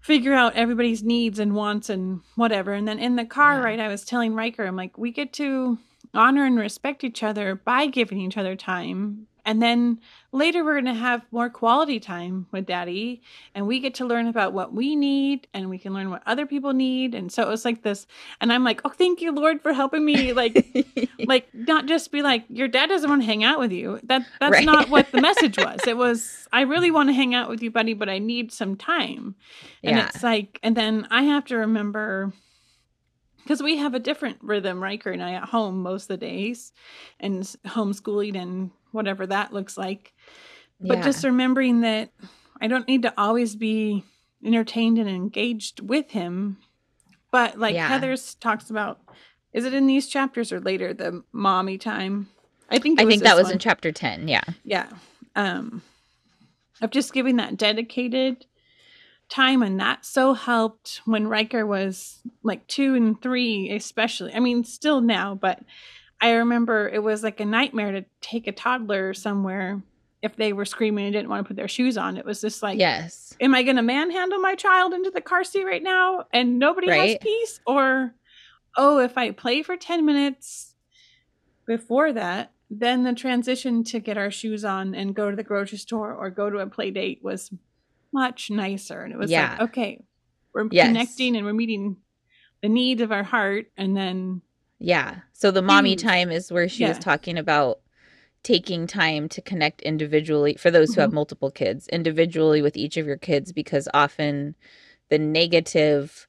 figure 0.00 0.34
out 0.34 0.54
everybody's 0.56 1.02
needs 1.02 1.38
and 1.38 1.54
wants 1.54 1.88
and 1.88 2.20
whatever. 2.34 2.72
And 2.72 2.86
then 2.86 2.98
in 2.98 3.16
the 3.16 3.24
car, 3.24 3.54
yeah. 3.54 3.64
right, 3.64 3.80
I 3.80 3.88
was 3.88 4.04
telling 4.04 4.34
Riker, 4.34 4.64
I'm 4.64 4.76
like, 4.76 4.98
we 4.98 5.12
get 5.12 5.32
to 5.34 5.78
honor 6.14 6.44
and 6.44 6.58
respect 6.58 7.04
each 7.04 7.22
other 7.22 7.54
by 7.54 7.86
giving 7.86 8.20
each 8.20 8.36
other 8.36 8.56
time 8.56 9.28
and 9.44 9.62
then 9.62 10.00
later 10.32 10.64
we're 10.64 10.80
going 10.80 10.84
to 10.86 10.94
have 10.94 11.22
more 11.30 11.50
quality 11.50 12.00
time 12.00 12.46
with 12.52 12.66
daddy 12.66 13.22
and 13.54 13.66
we 13.66 13.80
get 13.80 13.94
to 13.94 14.06
learn 14.06 14.26
about 14.26 14.52
what 14.52 14.72
we 14.72 14.96
need 14.96 15.46
and 15.52 15.68
we 15.68 15.78
can 15.78 15.92
learn 15.92 16.10
what 16.10 16.22
other 16.26 16.46
people 16.46 16.72
need 16.72 17.14
and 17.14 17.30
so 17.30 17.42
it 17.42 17.48
was 17.48 17.64
like 17.64 17.82
this 17.82 18.06
and 18.40 18.52
I'm 18.52 18.64
like, 18.64 18.80
"Oh, 18.84 18.88
thank 18.88 19.20
you 19.20 19.32
Lord 19.32 19.60
for 19.60 19.72
helping 19.72 20.04
me 20.04 20.32
like 20.32 20.66
like 21.26 21.48
not 21.52 21.86
just 21.86 22.12
be 22.12 22.22
like 22.22 22.44
your 22.48 22.68
dad 22.68 22.88
doesn't 22.88 23.08
want 23.08 23.22
to 23.22 23.26
hang 23.26 23.44
out 23.44 23.58
with 23.58 23.72
you." 23.72 24.00
That 24.04 24.26
that's 24.40 24.52
right. 24.52 24.64
not 24.64 24.88
what 24.88 25.10
the 25.12 25.20
message 25.28 25.58
was. 25.58 25.80
It 25.86 25.96
was 25.96 26.48
I 26.52 26.62
really 26.62 26.90
want 26.90 27.08
to 27.08 27.14
hang 27.14 27.34
out 27.34 27.48
with 27.48 27.62
you, 27.62 27.70
buddy, 27.70 27.94
but 27.94 28.08
I 28.08 28.18
need 28.18 28.52
some 28.52 28.76
time. 28.76 29.34
And 29.82 29.96
yeah. 29.96 30.08
it's 30.08 30.22
like 30.22 30.58
and 30.62 30.76
then 30.76 31.06
I 31.10 31.22
have 31.24 31.44
to 31.46 31.56
remember 31.56 32.32
because 33.42 33.62
we 33.62 33.76
have 33.78 33.94
a 33.94 33.98
different 33.98 34.38
rhythm, 34.40 34.82
Riker 34.82 35.10
and 35.10 35.22
I 35.22 35.32
at 35.32 35.48
home 35.48 35.82
most 35.82 36.04
of 36.04 36.08
the 36.20 36.26
days, 36.26 36.72
and 37.18 37.42
homeschooling 37.66 38.40
and 38.40 38.70
whatever 38.92 39.26
that 39.26 39.52
looks 39.52 39.76
like. 39.76 40.12
But 40.80 40.98
Yeah. 40.98 41.04
just 41.04 41.24
remembering 41.24 41.80
that 41.80 42.10
I 42.60 42.68
don't 42.68 42.86
need 42.86 43.02
to 43.02 43.14
always 43.20 43.56
be 43.56 44.04
entertained 44.44 44.98
and 44.98 45.08
engaged 45.08 45.80
with 45.80 46.10
him. 46.10 46.58
But 47.30 47.58
like 47.58 47.74
Yeah. 47.74 47.88
Heather's 47.88 48.34
talks 48.36 48.70
about, 48.70 49.00
is 49.52 49.64
it 49.64 49.74
in 49.74 49.86
these 49.86 50.08
chapters 50.08 50.52
or 50.52 50.60
later 50.60 50.92
the 50.94 51.22
mommy 51.32 51.78
time? 51.78 52.28
I 52.70 52.78
think 52.78 53.00
I 53.00 53.04
think 53.04 53.22
that 53.22 53.36
was 53.36 53.50
in 53.50 53.58
chapter 53.58 53.92
10. 53.92 54.28
Yeah. 54.28 54.44
yeah. 54.64 54.88
Um, 55.36 55.82
of 56.80 56.90
just 56.90 57.12
giving 57.12 57.36
that 57.36 57.56
dedicated 57.56 58.46
time, 59.28 59.62
and 59.62 59.78
that 59.80 60.04
so 60.04 60.34
helped 60.34 61.00
when 61.04 61.28
Riker 61.28 61.64
was 61.66 62.20
like 62.42 62.66
two 62.66 62.94
and 62.94 63.20
three, 63.22 63.70
especially. 63.70 64.34
I 64.34 64.40
mean, 64.40 64.64
still 64.64 65.00
now, 65.00 65.34
but 65.34 65.60
I 66.22 66.30
remember 66.34 66.88
it 66.88 67.02
was 67.02 67.22
like 67.22 67.40
a 67.40 67.44
nightmare 67.44 67.92
to 67.92 68.04
take 68.20 68.46
a 68.46 68.52
toddler 68.52 69.12
somewhere 69.12 69.82
if 70.22 70.36
they 70.36 70.52
were 70.52 70.64
screaming 70.64 71.06
and 71.06 71.12
didn't 71.12 71.28
want 71.28 71.44
to 71.44 71.48
put 71.48 71.56
their 71.56 71.66
shoes 71.68 71.98
on. 71.98 72.16
It 72.16 72.24
was 72.24 72.40
just 72.40 72.62
like, 72.62 72.78
yes. 72.78 73.34
am 73.40 73.54
I 73.56 73.64
going 73.64 73.74
to 73.76 73.82
manhandle 73.82 74.38
my 74.38 74.54
child 74.54 74.94
into 74.94 75.10
the 75.10 75.20
car 75.20 75.42
seat 75.42 75.64
right 75.64 75.82
now 75.82 76.24
and 76.32 76.60
nobody 76.60 76.86
has 76.88 77.16
peace? 77.20 77.60
Or, 77.66 78.14
oh, 78.76 79.00
if 79.00 79.18
I 79.18 79.32
play 79.32 79.62
for 79.64 79.76
10 79.76 80.06
minutes 80.06 80.74
before 81.66 82.12
that, 82.12 82.52
then 82.70 83.02
the 83.02 83.12
transition 83.14 83.82
to 83.84 83.98
get 83.98 84.16
our 84.16 84.30
shoes 84.30 84.64
on 84.64 84.94
and 84.94 85.14
go 85.16 85.28
to 85.28 85.36
the 85.36 85.42
grocery 85.42 85.78
store 85.78 86.14
or 86.14 86.30
go 86.30 86.48
to 86.48 86.58
a 86.58 86.66
play 86.68 86.92
date 86.92 87.18
was 87.22 87.50
much 88.12 88.48
nicer. 88.48 89.02
And 89.02 89.12
it 89.12 89.18
was 89.18 89.30
Yeah. 89.30 89.56
like, 89.58 89.60
okay, 89.70 90.04
we're 90.54 90.68
Yes. 90.70 90.86
connecting 90.86 91.36
and 91.36 91.44
we're 91.44 91.52
meeting 91.52 91.96
the 92.62 92.68
needs 92.68 93.02
of 93.02 93.10
our 93.10 93.24
heart. 93.24 93.66
And 93.76 93.96
then, 93.96 94.42
Yeah. 94.82 95.20
So 95.32 95.50
the 95.50 95.62
mommy 95.62 95.96
time 95.96 96.30
is 96.30 96.50
where 96.52 96.68
she 96.68 96.84
was 96.86 96.98
talking 96.98 97.38
about 97.38 97.80
taking 98.42 98.88
time 98.88 99.28
to 99.28 99.40
connect 99.40 99.80
individually 99.82 100.54
for 100.54 100.70
those 100.70 100.94
who 100.94 101.00
have 101.00 101.10
Mhm. 101.10 101.14
multiple 101.14 101.50
kids, 101.50 101.86
individually 101.88 102.60
with 102.60 102.76
each 102.76 102.96
of 102.96 103.06
your 103.06 103.16
kids 103.16 103.52
because 103.52 103.88
often 103.94 104.56
the 105.08 105.18
negative 105.18 106.26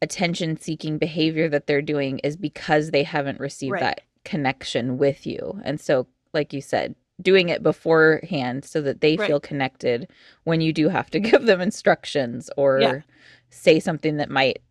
attention 0.00 0.56
seeking 0.56 0.96
behavior 0.96 1.48
that 1.50 1.66
they're 1.66 1.82
doing 1.82 2.18
is 2.20 2.36
because 2.36 2.90
they 2.90 3.02
haven't 3.02 3.38
received 3.38 3.72
Right. 3.74 3.80
that 3.80 4.00
connection 4.24 4.96
with 4.96 5.26
you. 5.26 5.60
And 5.62 5.78
so 5.78 6.06
like 6.32 6.54
you 6.54 6.62
said, 6.62 6.94
doing 7.20 7.50
it 7.50 7.62
beforehand 7.62 8.64
so 8.64 8.80
that 8.80 9.02
they 9.02 9.16
Right. 9.18 9.26
feel 9.26 9.40
connected 9.40 10.08
when 10.44 10.62
you 10.62 10.72
do 10.72 10.88
have 10.88 11.10
to 11.10 11.20
give 11.20 11.44
them 11.44 11.60
instructions 11.60 12.48
or 12.56 12.80
Yeah. 12.80 13.00
say 13.50 13.78
something 13.78 14.16
that 14.16 14.30
might 14.30 14.62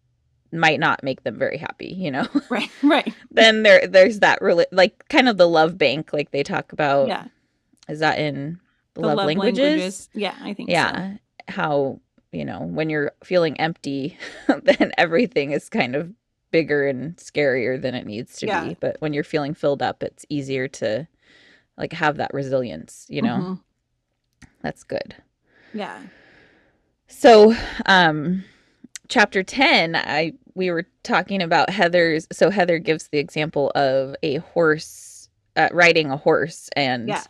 might 0.52 0.80
not 0.80 1.04
make 1.04 1.24
them 1.24 1.38
very 1.38 1.58
happy, 1.58 1.88
you 1.88 2.12
know 2.12 2.28
right, 2.50 2.70
right. 2.84 3.14
then 3.32 3.64
there 3.64 3.88
there's 3.88 4.20
that 4.20 4.42
really 4.42 4.66
like 4.72 5.08
kind 5.10 5.30
of 5.30 5.38
the 5.38 5.48
love 5.48 5.78
bank 5.78 6.12
like 6.14 6.32
they 6.32 6.44
talk 6.44 6.72
about 6.74 7.08
yeah. 7.08 7.26
is 7.88 8.00
that 8.00 8.20
in 8.20 8.60
the, 8.96 9.02
The 9.02 9.08
love, 9.08 9.26
languages? 9.26 10.10
Yeah, 10.14 10.36
I 10.42 10.54
think 10.54 10.70
so. 10.70 10.74
yeah 10.74 11.14
how 11.48 12.00
you 12.32 12.46
know 12.46 12.60
when 12.62 12.90
you're 12.90 13.12
feeling 13.24 13.60
empty 13.60 14.18
then 14.48 14.92
everything 14.98 15.52
is 15.52 15.70
kind 15.70 15.96
of 15.96 16.12
bigger 16.52 16.88
and 16.88 17.16
scarier 17.18 17.80
than 17.82 17.94
it 17.96 18.06
needs 18.06 18.38
to 18.38 18.48
Yeah. 18.48 18.64
be 18.64 18.78
but 18.80 18.98
when 19.00 19.14
you're 19.14 19.24
feeling 19.24 19.54
filled 19.54 19.82
up 19.82 20.02
it's 20.04 20.26
easier 20.30 20.68
to 20.68 21.08
like 21.78 21.94
have 21.94 22.18
that 22.18 22.34
resilience 22.34 23.06
you 23.10 23.22
know 23.22 23.38
Mhm. 23.38 23.60
that's 24.62 24.84
good 24.84 25.16
Yeah. 25.74 26.02
So, 27.08 27.56
um 27.86 28.44
chapter 29.10 29.44
10, 29.44 29.96
I 29.96 30.34
we 30.56 30.72
were 30.72 30.86
talking 31.04 31.42
about 31.42 31.70
Heather's 31.70 32.28
so 32.32 32.50
Heather 32.50 32.80
gives 32.80 33.08
the 33.10 33.18
example 33.20 33.72
of 33.76 34.16
a 34.24 34.38
horse 34.38 35.30
uh, 35.56 35.70
riding 35.72 36.12
a 36.12 36.18
horse 36.18 36.70
and 36.76 37.10
Yeah. 37.10 37.24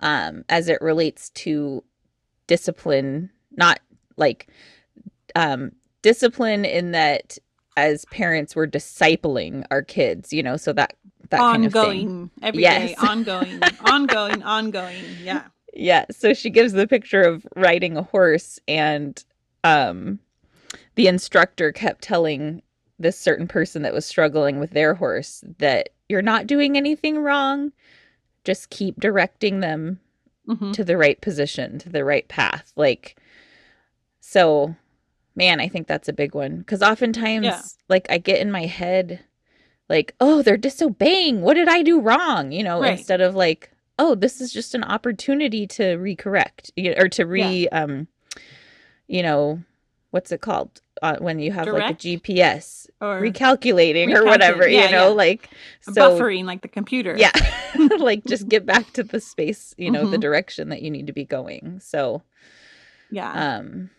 um 0.00 0.44
as 0.48 0.68
it 0.68 0.80
relates 0.80 1.30
to 1.30 1.84
discipline, 2.46 3.30
not 3.56 3.80
like 4.16 4.48
um 5.36 5.72
discipline 6.02 6.64
in 6.64 6.92
that 6.92 7.38
as 7.76 8.04
parents 8.06 8.56
we're 8.56 8.66
discipling 8.66 9.64
our 9.70 9.82
kids, 9.82 10.32
you 10.32 10.42
know, 10.42 10.56
so 10.56 10.72
that 10.72 10.94
that 11.30 11.38
kind 11.38 11.64
of 11.64 11.72
thing. 11.72 11.82
ongoing 12.08 12.30
every 12.42 12.62
day, 12.62 12.94
Yes. 12.96 12.98
ongoing 13.02 13.60
ongoing 13.80 14.42
ongoing 14.42 15.16
yeah 15.20 15.44
Yeah. 15.72 16.06
So 16.10 16.34
she 16.34 16.50
gives 16.50 16.72
the 16.72 16.86
picture 16.88 17.22
of 17.22 17.46
riding 17.54 17.96
a 17.96 18.02
horse, 18.02 18.58
and 18.66 19.22
um, 19.62 20.18
the 20.94 21.06
instructor 21.06 21.72
kept 21.72 22.02
telling 22.02 22.62
this 22.98 23.18
certain 23.18 23.48
person 23.48 23.82
that 23.82 23.94
was 23.94 24.04
struggling 24.04 24.58
with 24.60 24.70
their 24.70 24.94
horse 24.94 25.42
that 25.58 25.88
you're 26.08 26.20
not 26.22 26.46
doing 26.46 26.76
anything 26.76 27.18
wrong. 27.18 27.72
Just 28.44 28.70
keep 28.70 28.98
directing 29.00 29.60
them 29.60 30.00
Mhm. 30.48 30.72
to 30.74 30.84
the 30.84 30.96
right 30.96 31.20
position, 31.20 31.78
to 31.78 31.88
the 31.88 32.04
right 32.04 32.26
path. 32.28 32.72
Like, 32.76 33.16
so, 34.20 34.74
man, 35.34 35.60
I 35.60 35.68
think 35.68 35.86
that's 35.86 36.08
a 36.08 36.12
big 36.12 36.34
one 36.34 36.58
because 36.58 36.82
oftentimes, 36.82 37.44
Yeah. 37.44 37.62
like, 37.88 38.06
I 38.10 38.18
get 38.18 38.40
in 38.40 38.50
my 38.50 38.66
head, 38.66 39.20
like, 39.88 40.14
oh, 40.20 40.42
they're 40.42 40.56
disobeying. 40.56 41.40
What 41.42 41.54
did 41.54 41.68
I 41.68 41.82
do 41.82 42.00
wrong? 42.00 42.52
You 42.52 42.62
know, 42.64 42.80
Right. 42.80 42.98
instead 42.98 43.20
of 43.20 43.34
like, 43.34 43.70
oh, 43.98 44.14
this 44.14 44.40
is 44.40 44.52
just 44.52 44.74
an 44.74 44.84
opportunity 44.84 45.66
to 45.66 45.96
recorrect 45.96 46.70
or 46.98 47.08
to 47.08 47.26
re, 47.26 47.68
um, 47.68 48.08
you 49.06 49.22
know, 49.22 49.62
what's 50.10 50.32
it 50.32 50.40
called? 50.40 50.80
Uh, 51.02 51.16
when 51.18 51.38
you 51.38 51.50
have 51.50 51.66
like 51.66 51.92
a 51.92 51.94
GPS 51.94 52.86
or 53.00 53.20
recalculating 53.20 54.14
or 54.14 54.24
whatever, 54.24 54.68
yeah, 54.68 54.86
you 54.86 54.92
know, 54.92 55.08
yeah. 55.08 55.14
like 55.14 55.48
so 55.80 55.92
buffering 55.92 56.44
like 56.44 56.60
the 56.62 56.68
computer. 56.68 57.16
Yeah. 57.16 57.32
Like 57.98 58.24
just 58.24 58.48
get 58.48 58.66
back 58.66 58.92
to 58.94 59.02
the 59.04 59.20
space 59.20 59.74
you 59.78 59.90
know 59.90 60.06
the 60.10 60.16
Mhm. 60.16 60.20
direction 60.20 60.68
that 60.70 60.82
you 60.82 60.90
need 60.90 61.06
to 61.06 61.12
be 61.12 61.24
going. 61.24 61.80
So 61.80 62.22
yeah. 63.10 63.56
um 63.56 63.90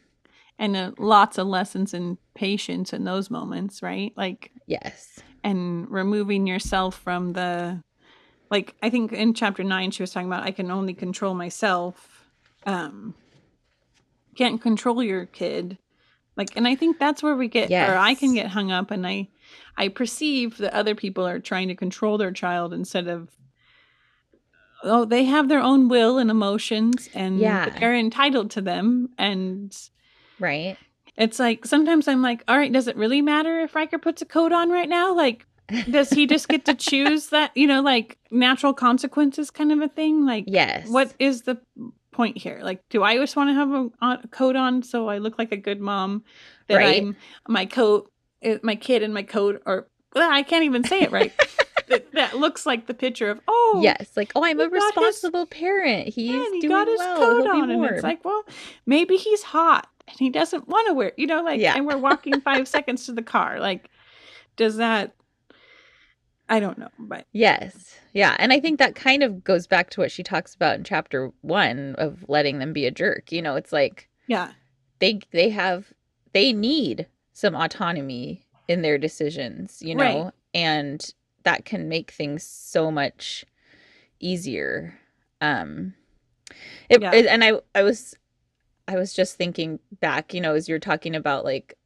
and 0.60 0.76
uh, 0.76 0.92
lots 1.00 1.38
of 1.40 1.48
lessons 1.48 1.94
in 1.94 2.18
patience 2.36 2.94
in 2.94 3.04
those 3.06 3.32
moments 3.32 3.82
right? 3.82 4.14
Like 4.16 4.52
yes. 4.68 5.20
and 5.44 5.90
removing 5.90 6.46
yourself 6.46 6.96
from 6.98 7.34
the 7.34 7.82
like 8.52 8.76
i 8.84 8.90
think 8.90 9.12
in 9.14 9.34
chapter 9.34 9.64
9 9.64 9.92
she 9.92 10.04
was 10.04 10.12
talking 10.12 10.28
about 10.28 10.44
i 10.44 10.52
can 10.52 10.70
only 10.70 10.94
control 10.94 11.34
myself 11.34 12.26
um 12.66 13.16
can't 14.36 14.62
control 14.62 15.02
your 15.02 15.26
kid 15.26 15.78
like 16.38 16.56
and 16.56 16.68
i 16.68 16.76
think 16.76 16.98
that's 17.00 17.22
where 17.24 17.36
we 17.36 17.48
get 17.48 17.70
or 17.72 17.98
i 17.98 18.14
can 18.14 18.34
get 18.34 18.48
hung 18.48 18.72
up 18.72 18.92
and 18.92 19.06
i 19.06 19.28
i 19.78 19.88
perceive 19.88 20.58
that 20.58 20.74
other 20.74 20.96
people 20.96 21.26
are 21.28 21.40
trying 21.40 21.68
to 21.68 21.76
control 21.76 22.18
their 22.18 22.32
child 22.32 22.74
instead 22.74 23.08
of 23.08 23.30
oh 24.84 25.06
they 25.06 25.26
have 25.26 25.48
their 25.50 25.60
own 25.62 25.88
will 25.90 26.18
and 26.18 26.32
emotions 26.32 27.10
and 27.14 27.40
Yeah. 27.40 27.70
they're 27.80 27.96
entitled 27.96 28.52
to 28.52 28.62
them. 28.62 29.10
And 29.18 29.78
right. 30.40 30.76
it's 31.18 31.38
like 31.40 31.66
sometimes 31.66 32.08
i'm 32.08 32.22
like 32.24 32.44
all 32.48 32.58
right 32.58 32.72
does 32.74 32.88
it 32.88 32.96
really 32.96 33.22
matter 33.22 33.60
if 33.60 33.76
riker 33.76 34.00
puts 34.00 34.22
a 34.22 34.26
coat 34.26 34.52
on 34.52 34.70
right 34.70 34.90
now? 34.90 35.14
Like 35.14 35.46
does 35.90 36.10
he 36.10 36.26
just 36.26 36.48
get 36.50 36.66
to 36.66 36.74
choose 36.74 37.28
that 37.36 37.56
you 37.56 37.68
know 37.68 37.82
like 37.82 38.18
natural 38.32 38.74
consequences 38.74 39.52
kind 39.52 39.72
of 39.72 39.82
a 39.82 39.88
thing? 39.88 40.26
Like 40.26 40.46
yes. 40.48 40.88
what 40.90 41.14
is 41.20 41.44
the 41.44 41.60
point 42.12 42.38
here 42.38 42.60
like 42.62 42.82
do 42.90 43.04
i 43.04 43.16
just 43.18 43.36
want 43.36 43.50
to 43.50 43.54
have 43.54 43.70
a, 43.72 43.90
a 44.24 44.28
coat 44.30 44.56
on 44.56 44.84
so 44.84 45.08
i 45.08 45.18
look 45.18 45.38
like 45.40 45.52
a 45.52 45.58
good 45.58 45.80
mom 45.80 46.24
that 46.68 46.76
Right. 46.78 47.02
i'm 47.02 47.16
my 47.48 47.66
coat 47.66 48.12
uh, 48.46 48.56
my 48.64 48.76
kid 48.76 49.04
and 49.04 49.14
my 49.14 49.24
coat 49.24 49.62
are. 49.66 49.88
Ugh, 50.16 50.30
i 50.32 50.44
can't 50.44 50.66
even 50.66 50.84
say 50.84 51.02
it 51.02 51.12
right 51.12 51.32
that, 51.88 52.12
that 52.12 52.38
looks 52.38 52.66
like 52.66 52.88
the 52.88 52.94
picture 52.94 53.30
of 53.30 53.40
oh 53.48 53.80
yes 53.82 54.12
like 54.18 54.32
oh 54.36 54.44
i'm 54.44 54.60
a 54.60 54.70
got 54.70 54.74
his- 54.74 54.84
responsible 54.84 55.46
parent 55.46 56.10
he's 56.10 56.32
yeah, 56.32 56.44
he 56.52 56.60
doing 56.60 56.70
got 56.70 56.88
his 56.88 57.00
well 57.00 57.18
coat 57.18 57.44
He'll 57.44 57.52
on 57.64 57.70
and 57.72 57.86
it's 57.86 58.04
like 58.04 58.24
well 58.26 58.44
maybe 58.86 59.16
he's 59.16 59.42
hot 59.44 59.88
and 60.10 60.18
he 60.20 60.30
doesn't 60.30 60.68
want 60.68 60.88
to 60.90 60.94
wear 60.94 61.14
you 61.16 61.28
know 61.28 61.42
like 61.44 61.62
Yeah. 61.62 61.76
and 61.78 61.86
we're 61.86 61.98
walking 61.98 62.42
five 62.42 62.68
seconds 62.76 63.06
to 63.06 63.14
the 63.14 63.22
car 63.24 63.60
like 63.62 63.90
does 64.58 64.76
that 64.78 65.14
i 66.50 66.60
don't 66.60 66.78
know 66.78 66.90
but 67.00 67.26
Yes. 67.32 67.96
Yeah. 68.14 68.36
And 68.40 68.52
I 68.52 68.60
think 68.60 68.78
that 68.80 68.94
kind 68.96 69.24
of 69.24 69.42
goes 69.42 69.68
back 69.68 69.90
to 69.92 70.02
what 70.02 70.12
she 70.12 70.22
talks 70.22 70.54
about 70.54 70.76
in 70.76 70.84
chapter 70.84 71.32
one 71.42 71.96
of 71.98 72.26
letting 72.28 72.60
them 72.60 72.74
be 72.74 72.86
a 72.86 72.92
jerk. 72.92 73.32
You 73.32 73.42
know, 73.42 73.56
it's 73.56 73.72
like 73.72 74.10
yeah 74.28 74.52
they 75.00 75.20
they 75.32 75.50
have 75.50 75.94
they 76.34 76.52
need 76.52 77.08
some 77.32 77.56
autonomy 77.56 78.44
in 78.68 78.82
their 78.82 78.98
decisions, 78.98 79.82
you 79.82 79.96
know, 79.96 80.24
Right. 80.26 80.34
and 80.54 81.14
that 81.44 81.64
can 81.64 81.88
make 81.88 82.12
things 82.12 82.44
so 82.44 82.92
much 82.92 83.46
easier. 84.20 85.00
Um 85.40 85.94
it, 86.90 87.02
Yeah. 87.02 87.14
it- 87.14 87.28
and 87.28 87.44
I 87.44 87.54
I 87.74 87.84
was 87.84 88.14
I 88.88 88.96
was 88.96 89.14
just 89.14 89.38
thinking 89.38 89.80
back, 90.02 90.34
you 90.34 90.42
know, 90.42 90.54
as 90.56 90.68
you're 90.68 90.80
talking 90.80 91.16
about 91.16 91.46
like 91.46 91.78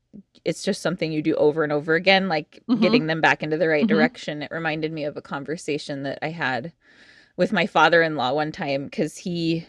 it's 0.43 0.63
just 0.63 0.81
something 0.81 1.12
you 1.12 1.22
do 1.22 1.36
over 1.36 1.63
and 1.63 1.74
over 1.74 1.95
again, 1.95 2.27
like 2.29 2.63
Mhm. 2.69 2.81
getting 2.81 3.07
them 3.07 3.22
back 3.22 3.43
into 3.43 3.57
the 3.57 3.67
right 3.67 3.86
Mhm. 3.86 3.89
direction. 3.89 4.41
It 4.43 4.51
reminded 4.51 4.91
me 4.91 5.05
of 5.05 5.17
a 5.17 5.22
conversation 5.22 6.03
that 6.03 6.19
I 6.22 6.29
had 6.29 6.74
with 7.38 7.51
my 7.53 7.65
father-in-law 7.67 8.34
one 8.34 8.51
time 8.51 8.86
because 8.86 9.17
he, 9.17 9.65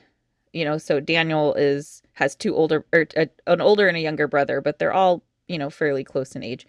you 0.52 0.64
know, 0.64 0.78
so 0.78 1.00
Daniel 1.00 1.54
is 1.54 2.02
has 2.14 2.34
two 2.34 2.54
older 2.54 2.84
or 2.92 3.06
a, 3.16 3.28
an 3.46 3.60
older 3.60 3.88
and 3.88 3.96
a 3.96 4.00
younger 4.00 4.28
brother, 4.28 4.60
but 4.60 4.78
they're 4.78 4.92
all 4.92 5.22
you 5.48 5.58
know 5.58 5.70
fairly 5.70 6.04
close 6.04 6.34
in 6.36 6.42
age, 6.42 6.66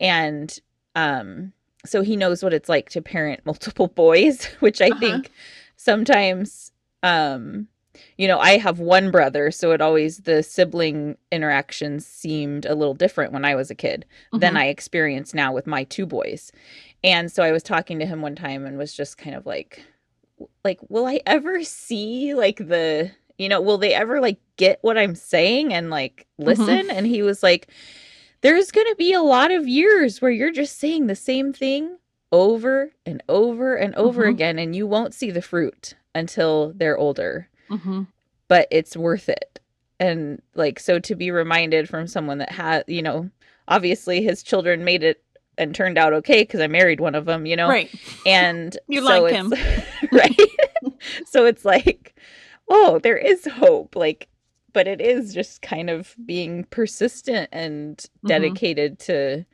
and 0.00 0.58
um, 0.94 1.52
so 1.86 2.02
he 2.02 2.16
knows 2.16 2.42
what 2.42 2.54
it's 2.54 2.68
like 2.68 2.90
to 2.90 3.02
parent 3.02 3.44
multiple 3.46 3.88
boys, 3.94 4.46
which 4.60 4.80
I 4.80 4.92
Uh-huh. 4.92 5.00
think 5.00 5.30
sometimes 5.76 6.72
um 7.02 7.68
you 8.16 8.26
know, 8.26 8.38
I 8.38 8.58
have 8.58 8.78
one 8.78 9.10
brother, 9.10 9.50
so 9.50 9.72
it 9.72 9.80
always 9.80 10.18
the 10.18 10.42
sibling 10.42 11.16
interactions 11.30 12.06
seemed 12.06 12.66
a 12.66 12.74
little 12.74 12.94
different 12.94 13.32
when 13.32 13.44
I 13.44 13.54
was 13.54 13.70
a 13.70 13.74
kid 13.74 14.04
mm-hmm. 14.26 14.40
than 14.40 14.56
I 14.56 14.66
experience 14.66 15.34
now 15.34 15.52
with 15.52 15.66
my 15.66 15.84
two 15.84 16.06
boys. 16.06 16.52
And 17.04 17.30
so 17.30 17.42
I 17.42 17.52
was 17.52 17.62
talking 17.62 17.98
to 17.98 18.06
him 18.06 18.22
one 18.22 18.34
time 18.34 18.66
and 18.66 18.76
was 18.76 18.94
just 18.94 19.18
kind 19.18 19.36
of 19.36 19.46
like 19.46 19.82
like 20.64 20.78
will 20.88 21.06
I 21.06 21.20
ever 21.26 21.62
see 21.64 22.34
like 22.34 22.58
the 22.58 23.10
you 23.38 23.48
know, 23.48 23.60
will 23.60 23.78
they 23.78 23.94
ever 23.94 24.20
like 24.20 24.40
get 24.56 24.80
what 24.82 24.98
I'm 24.98 25.14
saying 25.14 25.72
and 25.72 25.90
like 25.90 26.26
mm-hmm. 26.40 26.48
listen? 26.48 26.66
Mm-hmm. 26.66 26.90
And 26.90 27.06
he 27.06 27.22
was 27.22 27.42
like 27.42 27.68
there's 28.40 28.70
going 28.70 28.86
to 28.86 28.96
be 28.96 29.12
a 29.12 29.22
lot 29.22 29.50
of 29.50 29.66
years 29.66 30.20
where 30.20 30.30
you're 30.30 30.52
just 30.52 30.78
saying 30.78 31.06
the 31.06 31.16
same 31.16 31.52
thing 31.52 31.98
over 32.30 32.92
and 33.06 33.22
over 33.28 33.74
and 33.74 33.94
over 33.94 34.22
mm-hmm. 34.22 34.30
again 34.30 34.58
and 34.58 34.76
you 34.76 34.86
won't 34.86 35.14
see 35.14 35.30
the 35.30 35.42
fruit 35.42 35.94
until 36.14 36.72
they're 36.74 36.98
older 36.98 37.47
mm-hmm. 37.70 38.02
but 38.48 38.68
it's 38.70 38.96
worth 38.96 39.28
it. 39.28 39.60
And 40.00 40.40
like, 40.54 40.78
so 40.78 40.98
to 41.00 41.14
be 41.14 41.30
reminded 41.30 41.88
from 41.88 42.06
someone 42.06 42.38
that 42.38 42.52
had, 42.52 42.84
you 42.86 43.02
know, 43.02 43.30
obviously 43.66 44.22
his 44.22 44.42
children 44.42 44.84
made 44.84 45.02
it 45.02 45.22
and 45.58 45.74
turned 45.74 45.98
out 45.98 46.12
okay 46.12 46.42
because 46.42 46.60
I 46.60 46.68
married 46.68 47.00
one 47.00 47.14
of 47.14 47.24
them, 47.24 47.44
you 47.44 47.56
know? 47.56 47.68
Right. 47.68 47.90
And 48.24 48.76
you 48.88 49.04
so 49.04 49.22
like 49.22 49.34
him. 49.34 49.52
right. 50.12 50.40
so 51.26 51.44
it's 51.44 51.64
like, 51.64 52.14
oh, 52.68 52.98
there 53.00 53.16
is 53.16 53.44
hope. 53.46 53.96
Like, 53.96 54.28
but 54.72 54.86
it 54.86 55.00
is 55.00 55.34
just 55.34 55.62
kind 55.62 55.90
of 55.90 56.14
being 56.24 56.64
persistent 56.64 57.48
and 57.52 57.96
mm-hmm. 57.96 58.28
dedicated 58.28 58.98
mm-hmm. 58.98 59.12
to 59.12 59.46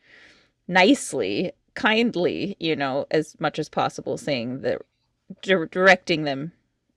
nicely, 0.69 1.53
kindly, 1.75 2.57
you 2.61 2.77
know, 2.77 3.07
as 3.11 3.35
much 3.41 3.59
as 3.59 3.69
possible, 3.69 4.19
saying 4.19 4.61
that 4.61 4.83
di- 5.43 5.67
directing 5.71 6.25
them 6.25 6.53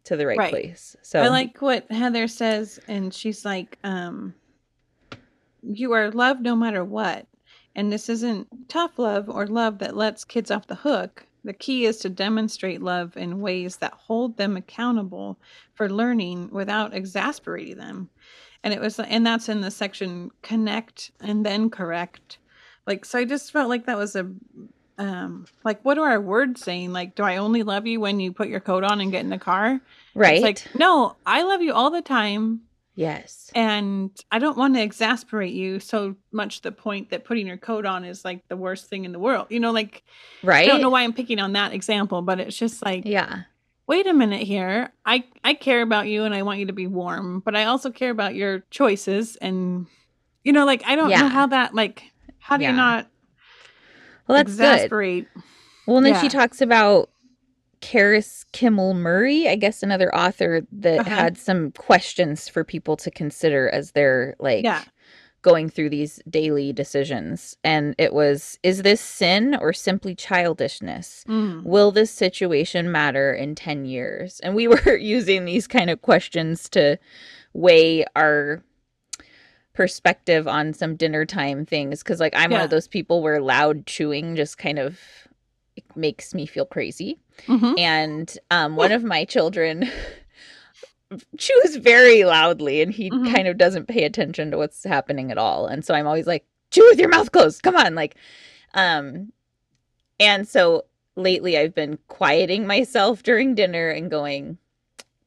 to 0.08 0.16
the 0.16 0.26
right, 0.26 0.38
right, 0.38 0.50
place. 0.50 0.96
So 1.02 1.22
I 1.22 1.28
like 1.28 1.62
what 1.62 1.92
Heather 1.92 2.28
says, 2.28 2.80
and 2.88 3.14
she's 3.14 3.44
like, 3.44 3.78
um, 3.84 4.34
"You 5.62 5.92
are 5.92 6.12
loved 6.12 6.42
no 6.42 6.56
matter 6.56 6.84
what." 6.84 7.28
And 7.76 7.92
this 7.92 8.10
isn't 8.10 8.48
tough 8.70 8.98
love 8.98 9.30
or 9.30 9.46
love 9.46 9.80
that 9.80 9.96
lets 9.96 10.24
kids 10.26 10.50
off 10.50 10.68
the 10.68 10.76
hook. 10.76 11.28
The 11.44 11.54
key 11.54 11.86
is 11.86 11.98
to 12.00 12.10
demonstrate 12.10 12.82
love 12.82 13.16
in 13.16 13.42
ways 13.42 13.78
that 13.78 13.94
hold 13.94 14.38
them 14.38 14.58
accountable 14.58 15.38
for 15.76 15.90
learning 15.90 16.50
without 16.52 16.94
exasperating 16.94 17.78
them. 17.78 18.10
And 18.64 18.74
it 18.74 18.82
was, 18.82 19.00
and 19.00 19.26
that's 19.26 19.48
in 19.48 19.62
the 19.62 19.72
section 19.72 20.32
connect 20.42 21.12
and 21.22 21.46
then 21.46 21.70
correct. 21.70 22.40
Like, 22.88 23.06
so 23.06 23.20
I 23.20 23.26
just 23.26 23.52
felt 23.52 23.70
like 23.70 23.86
that 23.86 23.98
was 23.98 24.16
a 24.16 24.30
um 24.98 25.46
like 25.63 25.84
what 25.84 25.98
are 25.98 26.10
our 26.10 26.22
words 26.22 26.62
saying? 26.62 26.92
Like 26.92 27.16
do 27.16 27.24
i 27.24 27.38
only 27.38 27.63
love 27.63 27.86
you 27.86 28.00
when 28.00 28.20
you 28.20 28.32
put 28.32 28.48
your 28.48 28.60
coat 28.60 28.84
on 28.84 29.01
and 29.01 29.12
get 29.12 29.22
in 29.22 29.30
the 29.30 29.38
car? 29.38 29.80
Right 30.16 30.36
it's 30.36 30.44
like 30.44 30.75
no 30.75 31.16
i 31.25 31.44
love 31.44 31.62
you 31.62 31.74
all 31.74 31.89
the 31.89 32.01
time. 32.01 32.62
Yes. 32.96 33.51
And 33.54 34.12
i 34.32 34.39
don't 34.39 34.58
want 34.58 34.75
to 34.75 34.82
exasperate 34.82 35.54
you 35.54 35.80
so 35.80 36.16
much 36.32 36.62
the 36.62 36.72
point 36.72 37.12
that 37.12 37.25
putting 37.25 37.46
your 37.46 37.58
coat 37.58 37.86
on 37.86 38.04
is 38.04 38.25
like 38.25 38.48
the 38.48 38.58
worst 38.58 38.88
thing 38.88 39.06
in 39.06 39.12
the 39.12 39.20
world. 39.20 39.48
You 39.50 39.60
know 39.60 39.72
like 39.72 40.04
right 40.44 40.63
i 40.63 40.68
don't 40.68 40.82
know 40.82 40.89
why 40.89 41.04
i'm 41.04 41.13
picking 41.13 41.39
on 41.39 41.54
that 41.54 41.74
example 41.74 42.22
but 42.22 42.39
it's 42.39 42.58
just 42.58 42.84
like 42.84 43.06
yeah. 43.06 43.44
wait 43.86 44.08
a 44.08 44.13
minute 44.13 44.42
here. 44.42 44.92
I 45.06 45.25
i 45.44 45.54
care 45.54 45.82
about 45.82 46.08
you 46.08 46.24
and 46.24 46.34
i 46.34 46.42
want 46.42 46.60
you 46.60 46.66
to 46.68 46.74
be 46.74 46.88
warm 46.88 47.39
but 47.42 47.56
i 47.56 47.66
also 47.66 47.92
care 47.92 48.12
about 48.12 48.34
your 48.34 48.60
choices 48.72 49.36
and 49.36 49.86
you 50.44 50.54
know 50.54 50.66
like 50.66 50.82
i 50.86 50.96
don't 50.96 51.12
yeah. 51.12 51.22
know 51.22 51.27
how 51.27 51.48
that 51.48 51.75
like 51.75 52.04
how 52.39 52.58
do 52.58 52.63
yeah. 52.63 52.72
you 52.72 52.75
not 52.77 53.08
well, 54.27 54.38
that's 54.38 54.51
exasperate. 54.51 55.27
Good. 55.34 55.43
Well, 55.86 55.98
and 55.98 56.05
then 56.05 56.13
yeah. 56.13 56.22
she 56.22 56.29
talks 56.29 56.62
about 56.62 57.10
Karis 57.81 58.46
Kimmel 58.51 58.93
Murray, 58.93 59.48
I 59.48 59.55
guess 59.55 59.84
another 59.84 60.13
author 60.15 60.62
that 60.72 61.00
uh-huh. 61.01 61.10
had 61.10 61.38
some 61.38 61.72
questions 61.72 62.50
for 62.50 62.63
people 62.63 62.98
to 62.98 63.12
consider 63.12 63.69
as 63.69 63.91
they're 63.91 64.36
like 64.39 64.63
yeah. 64.63 64.84
going 65.41 65.69
through 65.69 65.89
these 65.89 66.19
daily 66.29 66.74
decisions. 66.74 67.55
And 67.63 67.96
it 67.98 68.13
was 68.13 68.60
is 68.63 68.81
this 68.81 69.01
sin 69.01 69.55
or 69.62 69.74
simply 69.74 70.15
childishness? 70.15 71.23
Mm. 71.28 71.63
Will 71.63 71.91
this 71.91 72.12
situation 72.12 72.91
matter 72.91 73.34
in 73.34 73.56
10 73.56 73.86
years? 73.86 74.39
And 74.41 74.56
we 74.56 74.67
were 74.67 74.97
using 74.97 75.45
these 75.45 75.67
kind 75.67 75.89
of 75.89 76.02
questions 76.02 76.67
to 76.69 76.97
weigh 77.54 78.06
our 78.15 78.63
perspective 79.78 80.48
on 80.48 80.74
some 80.74 80.96
dinner 80.96 81.24
time 81.24 81.63
things 81.63 82.02
because 82.02 82.20
like 82.20 82.34
i'm 82.36 82.50
yeah. 82.50 82.58
one 82.58 82.66
of 82.66 82.72
those 82.72 82.88
people 82.88 83.22
where 83.22 83.40
loud 83.40 83.86
chewing 83.86 84.36
just 84.36 84.58
kind 84.58 84.80
of 84.80 85.00
makes 85.96 86.34
me 86.34 86.48
feel 86.48 86.66
crazy 86.66 87.20
mm-hmm. 87.46 87.78
and 87.78 88.40
um, 88.50 88.76
one 88.76 88.92
of 88.92 89.04
my 89.04 89.24
children 89.24 89.88
chews 91.38 91.76
very 91.76 92.24
loudly 92.24 92.82
and 92.82 92.92
he 92.92 93.12
mm-hmm. 93.12 93.32
kind 93.32 93.48
of 93.48 93.56
doesn't 93.56 93.88
pay 93.88 94.04
attention 94.04 94.50
to 94.50 94.58
what's 94.58 94.84
happening 94.84 95.30
at 95.30 95.38
all 95.38 95.68
and 95.68 95.86
so 95.86 95.94
i'm 95.94 96.08
always 96.08 96.26
like 96.26 96.44
chew 96.72 96.84
with 96.90 96.98
your 96.98 97.10
mouth 97.10 97.32
closed 97.32 97.62
come 97.62 97.76
on 97.76 97.94
like 97.94 98.16
um 98.74 99.32
and 100.20 100.48
so 100.48 100.86
lately 101.16 101.56
i've 101.56 101.76
been 101.76 102.00
quieting 102.08 102.66
myself 102.66 103.22
during 103.22 103.54
dinner 103.54 103.90
and 103.90 104.10
going 104.10 104.58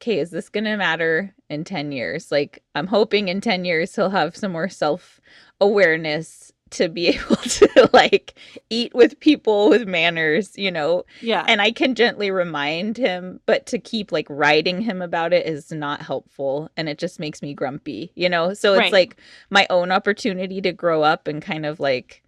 okay, 0.01 0.19
is 0.19 0.31
this 0.31 0.49
going 0.49 0.63
to 0.63 0.77
matter 0.77 1.33
in 1.49 1.63
10 1.63 1.91
years? 1.91 2.31
Like, 2.31 2.63
I'm 2.73 2.87
hoping 2.87 3.27
in 3.27 3.39
10 3.39 3.65
years 3.65 3.95
he'll 3.95 4.09
have 4.09 4.35
some 4.35 4.51
more 4.51 4.69
self 4.69 5.21
awareness 5.59 6.51
to 6.71 6.89
be 6.89 7.07
able 7.19 7.35
to 7.35 7.89
like 7.93 8.33
eat 8.69 8.95
with 8.95 9.19
people 9.19 9.69
with 9.69 9.87
manners, 9.87 10.57
you 10.57 10.71
know? 10.71 11.05
Yeah. 11.21 11.45
And 11.47 11.61
I 11.61 11.71
can 11.71 11.93
gently 11.93 12.31
remind 12.31 12.97
him, 12.97 13.41
but 13.45 13.67
to 13.67 13.77
keep 13.77 14.11
like 14.11 14.25
writing 14.29 14.81
him 14.81 15.01
about 15.01 15.33
it 15.33 15.45
is 15.45 15.71
not 15.71 16.01
helpful. 16.01 16.69
And 16.75 16.89
it 16.89 16.97
just 16.97 17.19
makes 17.19 17.43
me 17.43 17.53
grumpy, 17.53 18.11
you 18.15 18.29
know? 18.29 18.55
So 18.55 18.73
it's 18.73 18.79
right. 18.79 18.93
like 18.93 19.17
my 19.51 19.67
own 19.69 19.91
opportunity 19.91 20.61
to 20.61 20.71
grow 20.71 21.03
up 21.03 21.27
and 21.27 21.41
kind 21.41 21.65
of 21.65 21.79
like, 21.79 22.23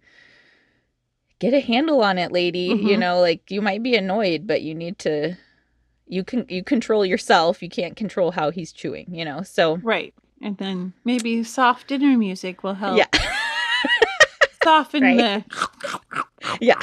get 1.40 1.52
a 1.52 1.60
handle 1.60 2.00
on 2.00 2.16
it 2.16 2.30
lady 2.30 2.70
mm-hmm. 2.70 2.86
you 2.86 2.96
know 2.96 3.20
like 3.20 3.50
you 3.50 3.60
might 3.60 3.82
be 3.82 3.96
annoyed 3.96 4.46
but 4.46 4.62
you 4.62 4.72
need 4.72 4.96
to 4.98 5.36
you 6.06 6.24
can 6.24 6.46
you 6.48 6.62
control 6.62 7.04
yourself. 7.04 7.62
You 7.62 7.68
can't 7.68 7.96
control 7.96 8.30
how 8.30 8.50
he's 8.50 8.72
chewing 8.72 9.06
you 9.14 9.24
know? 9.24 9.42
So 9.42 9.76
right. 9.78 10.14
And 10.42 10.56
then 10.58 10.92
maybe 11.04 11.42
soft 11.44 11.86
dinner 11.88 12.18
music 12.18 12.62
will 12.62 12.74
help. 12.74 12.98
Yeah. 12.98 13.06
Soften 14.62 15.16
the 15.16 15.44
yeah. 16.60 16.80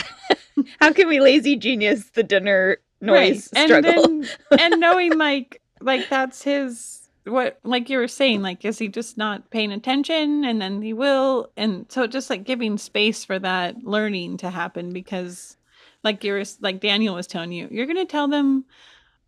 How 0.80 0.94
can 0.94 1.08
we 1.08 1.20
lazy 1.20 1.56
genius 1.56 2.10
the 2.12 2.24
dinner 2.24 2.78
noise 3.02 3.50
right. 3.56 3.66
struggle 3.66 4.04
and, 4.04 4.24
then, 4.24 4.60
and 4.60 4.80
knowing 4.80 5.18
like 5.18 5.62
like 5.82 6.08
that's 6.10 6.44
his 6.44 7.10
what 7.26 7.60
like 7.64 7.90
you 7.90 7.98
were 7.98 8.08
saying 8.08 8.42
like 8.42 8.64
is 8.66 8.78
he 8.80 8.88
just 8.88 9.18
not 9.18 9.50
paying 9.50 9.72
attention? 9.72 10.46
And 10.46 10.62
then 10.62 10.82
he 10.82 10.94
will. 10.94 11.52
And 11.58 11.86
so 11.90 12.08
just 12.08 12.30
like 12.30 12.44
giving 12.44 12.78
space 12.78 13.26
for 13.26 13.40
that 13.40 13.84
learning 13.84 14.38
to 14.38 14.50
happen 14.50 14.94
because 14.94 15.58
like 16.04 16.24
you're 16.24 16.44
like 16.62 16.80
daniel 16.80 17.16
was 17.16 17.28
telling 17.28 17.52
you 17.52 17.68
you're 17.72 17.86
gonna 17.86 18.06
tell 18.06 18.28
them 18.28 18.66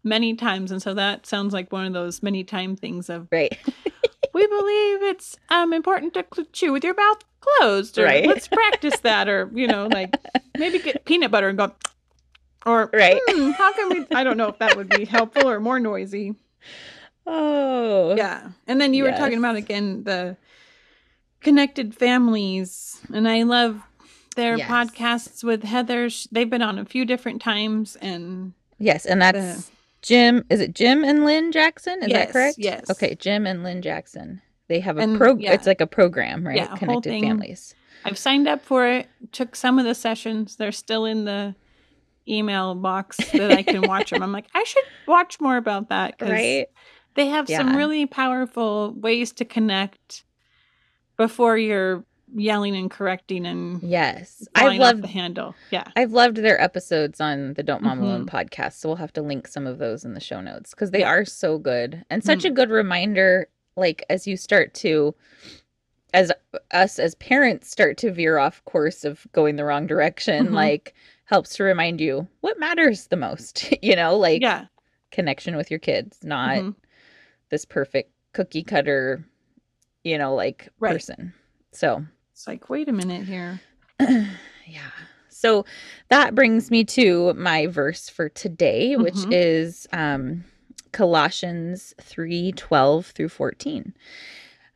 many 0.03 0.35
times 0.35 0.71
and 0.71 0.81
so 0.81 0.93
that 0.93 1.25
sounds 1.25 1.53
like 1.53 1.71
one 1.71 1.85
of 1.85 1.93
those 1.93 2.21
many 2.21 2.43
time 2.43 2.75
things 2.75 3.09
of 3.09 3.27
right 3.31 3.57
we 4.33 4.47
believe 4.47 5.03
it's 5.03 5.37
um 5.49 5.73
important 5.73 6.13
to 6.13 6.25
chew 6.51 6.73
with 6.73 6.83
your 6.83 6.93
mouth 6.93 7.23
closed 7.39 7.97
or 7.97 8.05
right. 8.05 8.25
let's 8.25 8.47
practice 8.47 8.99
that 9.01 9.29
or 9.29 9.49
you 9.53 9.67
know 9.67 9.87
like 9.87 10.13
maybe 10.57 10.79
get 10.79 11.05
peanut 11.05 11.31
butter 11.31 11.49
and 11.49 11.57
go 11.57 11.71
or 12.65 12.89
right 12.93 13.19
hmm, 13.27 13.51
how 13.51 13.73
can 13.73 13.89
we 13.89 14.05
i 14.15 14.23
don't 14.23 14.37
know 14.37 14.47
if 14.47 14.57
that 14.59 14.75
would 14.75 14.89
be 14.89 15.05
helpful 15.05 15.49
or 15.49 15.59
more 15.59 15.79
noisy 15.79 16.35
oh 17.27 18.15
yeah 18.15 18.49
and 18.67 18.79
then 18.81 18.93
you 18.93 19.05
yes. 19.05 19.13
were 19.13 19.17
talking 19.17 19.37
about 19.37 19.55
again 19.55 20.03
the 20.03 20.35
connected 21.39 21.95
families 21.95 23.01
and 23.13 23.27
i 23.27 23.43
love 23.43 23.81
their 24.35 24.57
yes. 24.57 24.69
podcasts 24.69 25.43
with 25.43 25.63
heather 25.63 26.09
they've 26.31 26.49
been 26.49 26.61
on 26.61 26.79
a 26.79 26.85
few 26.85 27.05
different 27.05 27.41
times 27.41 27.97
and 27.97 28.53
yes 28.79 29.05
and 29.05 29.21
that's 29.21 29.71
Jim, 30.03 30.45
is 30.49 30.59
it 30.59 30.75
Jim 30.75 31.03
and 31.03 31.25
Lynn 31.25 31.51
Jackson? 31.51 32.03
Is 32.03 32.09
yes, 32.09 32.27
that 32.27 32.33
correct? 32.33 32.57
Yes. 32.59 32.89
Okay, 32.91 33.15
Jim 33.15 33.47
and 33.47 33.63
Lynn 33.63 33.81
Jackson. 33.81 34.41
They 34.67 34.79
have 34.81 34.97
a 34.97 35.07
program. 35.17 35.39
Yeah. 35.39 35.53
It's 35.53 35.65
like 35.65 35.81
a 35.81 35.87
program, 35.87 36.45
right? 36.45 36.57
Yeah, 36.57 36.75
Connected 36.75 37.21
Families. 37.21 37.73
I've 38.05 38.17
signed 38.17 38.47
up 38.47 38.61
for 38.61 38.85
it. 38.85 39.07
Took 39.31 39.55
some 39.55 39.79
of 39.79 39.85
the 39.85 39.95
sessions. 39.95 40.57
They're 40.57 40.71
still 40.71 41.05
in 41.05 41.25
the 41.25 41.55
email 42.27 42.75
box 42.75 43.17
that 43.31 43.51
I 43.51 43.63
can 43.63 43.81
watch 43.81 44.09
them. 44.11 44.21
I'm 44.21 44.31
like, 44.31 44.47
I 44.53 44.63
should 44.63 44.83
watch 45.07 45.39
more 45.39 45.57
about 45.57 45.89
that. 45.89 46.15
Right. 46.21 46.67
They 47.15 47.27
have 47.27 47.49
yeah. 47.49 47.59
some 47.59 47.75
really 47.75 48.05
powerful 48.05 48.93
ways 48.97 49.31
to 49.33 49.45
connect 49.45 50.25
before 51.17 51.57
you're 51.57 52.03
yelling 52.35 52.75
and 52.75 52.91
correcting 52.91 53.45
and 53.45 53.81
yes 53.83 54.47
i've 54.55 54.79
loved 54.79 55.03
the 55.03 55.07
handle 55.07 55.55
yeah 55.71 55.85
i've 55.95 56.11
loved 56.11 56.37
their 56.37 56.59
episodes 56.61 57.21
on 57.21 57.53
the 57.53 57.63
don't 57.63 57.83
mom 57.83 57.99
mm-hmm. 57.99 58.07
alone 58.07 58.25
podcast 58.25 58.73
so 58.73 58.89
we'll 58.89 58.95
have 58.95 59.13
to 59.13 59.21
link 59.21 59.47
some 59.47 59.67
of 59.67 59.77
those 59.77 60.03
in 60.03 60.13
the 60.13 60.19
show 60.19 60.41
notes 60.41 60.71
because 60.71 60.91
they 60.91 61.01
yeah. 61.01 61.09
are 61.09 61.25
so 61.25 61.57
good 61.57 62.03
and 62.09 62.23
such 62.23 62.39
mm-hmm. 62.39 62.47
a 62.47 62.51
good 62.51 62.69
reminder 62.69 63.47
like 63.75 64.03
as 64.09 64.27
you 64.27 64.35
start 64.37 64.73
to 64.73 65.13
as 66.13 66.31
us 66.71 66.99
as 66.99 67.15
parents 67.15 67.69
start 67.69 67.97
to 67.97 68.11
veer 68.11 68.37
off 68.37 68.63
course 68.65 69.03
of 69.03 69.25
going 69.31 69.55
the 69.55 69.65
wrong 69.65 69.87
direction 69.87 70.45
mm-hmm. 70.45 70.55
like 70.55 70.93
helps 71.25 71.55
to 71.55 71.63
remind 71.63 72.01
you 72.01 72.27
what 72.41 72.59
matters 72.59 73.07
the 73.07 73.15
most 73.15 73.73
you 73.81 73.95
know 73.95 74.15
like 74.17 74.41
yeah 74.41 74.65
connection 75.13 75.55
with 75.55 75.71
your 75.71 75.79
kids, 75.79 76.17
not 76.23 76.57
Mhm. 76.57 76.75
this 77.49 77.63
perfect 77.63 78.11
cookie 78.33 78.63
cutter, 78.63 79.23
you 80.03 80.17
know, 80.17 80.35
like 80.35 80.67
Right. 80.79 80.93
person. 80.93 81.33
So, 81.71 82.05
It's 82.33 82.47
like, 82.47 82.69
wait 82.69 82.89
a 82.89 82.91
minute 82.91 83.25
here. 83.25 83.61
yeah. 83.99 84.89
So 85.29 85.65
that 86.09 86.35
brings 86.35 86.71
me 86.71 86.83
to 86.85 87.33
my 87.35 87.67
verse 87.67 88.09
for 88.09 88.27
today, 88.29 88.95
which 88.97 89.13
Mhm. 89.15 89.33
is 89.33 89.87
um, 89.93 90.43
Colossians 90.91 91.93
3 92.01 92.51
12 92.53 93.05
through 93.07 93.29
14. 93.29 93.93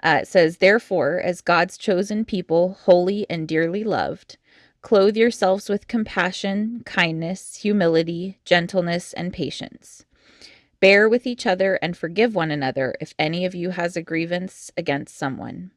Uh, 0.03 0.19
it 0.21 0.27
says, 0.27 0.57
Therefore, 0.57 1.19
as 1.19 1.41
God's 1.41 1.77
chosen 1.77 2.23
people, 2.25 2.77
holy 2.83 3.25
and 3.29 3.47
dearly 3.47 3.83
loved, 3.83 4.37
clothe 4.81 5.17
yourselves 5.17 5.67
with 5.69 5.87
compassion, 5.87 6.83
kindness, 6.85 7.57
humility, 7.57 8.37
gentleness, 8.45 9.13
and 9.13 9.33
patience. 9.33 10.05
Bear 10.79 11.09
with 11.09 11.25
each 11.25 11.47
other 11.47 11.79
and 11.81 11.97
forgive 11.97 12.35
one 12.35 12.51
another 12.51 12.95
if 13.01 13.15
any 13.17 13.45
of 13.45 13.55
you 13.55 13.71
has 13.71 13.97
a 13.97 14.03
grievance 14.03 14.69
against 14.77 15.17
someone. 15.17 15.71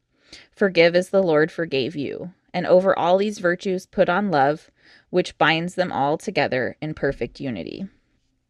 Forgive 0.55 0.95
as 0.95 1.09
the 1.09 1.23
Lord 1.23 1.51
forgave 1.51 1.95
you. 1.95 2.33
And 2.53 2.65
over 2.65 2.97
all 2.97 3.17
these 3.17 3.39
virtues, 3.39 3.85
put 3.85 4.09
on 4.09 4.29
love, 4.29 4.69
which 5.09 5.37
binds 5.37 5.75
them 5.75 5.91
all 5.91 6.17
together 6.17 6.75
in 6.81 6.93
perfect 6.93 7.39
unity. 7.39 7.87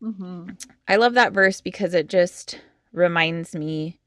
hmm 0.01 0.49
I 0.87 0.95
love 0.95 1.13
that 1.13 1.33
verse 1.33 1.61
because 1.61 1.93
it 1.93 2.07
just 2.07 2.59
reminds 2.91 3.55
me 3.55 3.99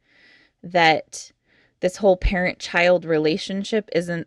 that 0.63 1.33
this 1.81 1.97
whole 1.97 2.17
parent 2.17 2.59
child 2.59 3.05
relationship 3.05 3.89
isn't 3.95 4.27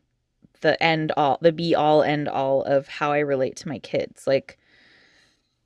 the 0.61 0.81
end 0.81 1.11
all, 1.17 1.37
the 1.41 1.51
be 1.51 1.75
all 1.75 2.01
end 2.03 2.27
all 2.27 2.63
of 2.63 2.87
how 2.87 3.11
I 3.11 3.19
relate 3.19 3.55
to 3.57 3.67
my 3.67 3.79
kids. 3.79 4.25
Like, 4.25 4.57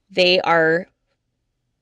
they 0.10 0.42
are 0.42 0.88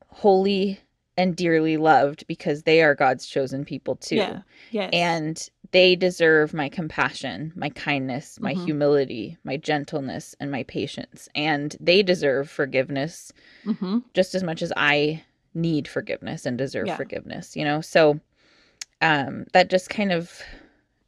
holy 0.08 0.80
and 1.18 1.36
dearly 1.36 1.78
loved 1.78 2.26
because 2.28 2.64
they 2.64 2.82
are 2.82 2.96
God's 2.96 3.26
chosen 3.26 3.66
people 3.66 3.96
too 3.96 4.16
Yeah. 4.16 4.42
Yes. 4.72 4.90
and 4.94 5.50
they 5.72 5.96
deserve 5.96 6.54
my 6.54 6.70
compassion, 6.70 7.54
my 7.56 7.70
kindness, 7.70 8.40
my 8.40 8.54
Mhm. 8.54 8.64
humility, 8.64 9.38
my 9.44 9.58
gentleness, 9.58 10.36
and 10.40 10.52
my 10.52 10.64
patience. 10.64 11.30
And 11.36 11.76
they 11.80 12.04
deserve 12.04 12.50
forgiveness 12.50 13.32
hmm 13.64 14.00
just 14.14 14.34
as 14.34 14.44
much 14.44 14.62
as 14.62 14.74
I 14.76 15.24
need 15.54 15.88
forgiveness 15.88 16.46
and 16.46 16.58
deserve 16.58 16.88
Yeah. 16.88 16.96
forgiveness, 16.96 17.56
you 17.56 17.64
know? 17.64 17.82
So 17.82 18.20
um, 19.02 19.46
that 19.54 19.70
just 19.70 19.90
kind 19.90 20.12
of 20.12 20.42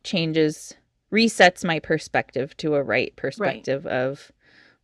changes, 0.03 0.75
resets 1.11 1.63
my 1.65 1.79
perspective 1.79 2.55
to 2.57 2.75
a 2.75 2.83
right 2.83 3.15
perspective 3.15 3.85
of 3.87 4.31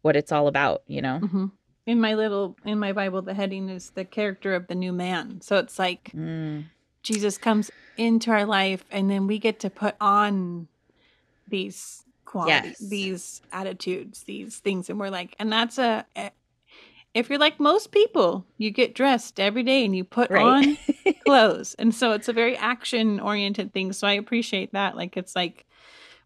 what 0.01 0.15
it's 0.15 0.31
all 0.31 0.47
about, 0.47 0.83
you 0.87 1.01
know? 1.01 1.19
hmm 1.19 1.45
In 1.85 2.01
my 2.01 2.15
little 2.15 2.57
in 2.65 2.79
my 2.79 2.93
Bible, 2.93 3.21
the 3.21 3.33
heading 3.33 3.69
is 3.69 3.91
the 3.91 4.05
character 4.05 4.55
of 4.55 4.67
the 4.67 4.75
new 4.75 4.91
man. 4.93 5.41
So 5.41 5.57
it's 5.57 5.77
like 5.79 6.11
Mm, 6.15 6.65
Jesus 7.07 7.37
comes 7.37 7.71
into 7.95 8.31
our 8.31 8.45
life, 8.45 8.83
and 8.91 9.09
then 9.09 9.27
we 9.27 9.39
get 9.39 9.61
to 9.61 9.69
put 9.69 9.95
on 10.01 10.67
these 11.47 12.03
qualities, 12.25 12.75
Yes. 12.81 12.89
these 12.89 13.41
attitudes, 13.53 14.23
these 14.23 14.57
things, 14.57 14.89
and 14.89 14.99
we're 14.99 15.09
like, 15.09 15.33
and 15.39 15.51
that's 15.51 15.77
a. 15.77 16.05
If 17.13 17.29
you're 17.29 17.39
like 17.39 17.59
most 17.59 17.91
people, 17.91 18.45
you 18.57 18.69
get 18.69 18.93
dressed 18.93 19.39
every 19.39 19.63
day 19.63 19.85
and 19.85 19.95
you 19.95 20.03
put 20.03 20.29
Right. 20.29 20.43
on 20.43 20.77
clothes. 21.25 21.73
And 21.79 21.95
so 21.95 22.11
it's 22.11 22.27
a 22.27 22.33
very 22.33 22.55
action 22.57 23.19
oriented 23.19 23.73
thing. 23.73 23.93
So 23.93 24.05
I 24.05 24.13
appreciate 24.13 24.73
that. 24.73 24.95
Like 24.95 25.17
it's 25.17 25.35
like 25.35 25.65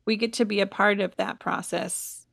we 0.06 0.18
get 0.18 0.34
to 0.34 0.46
be 0.46 0.60
a 0.60 0.66
part 0.68 1.00
of 1.00 1.16
that 1.16 1.40
process. 1.40 2.26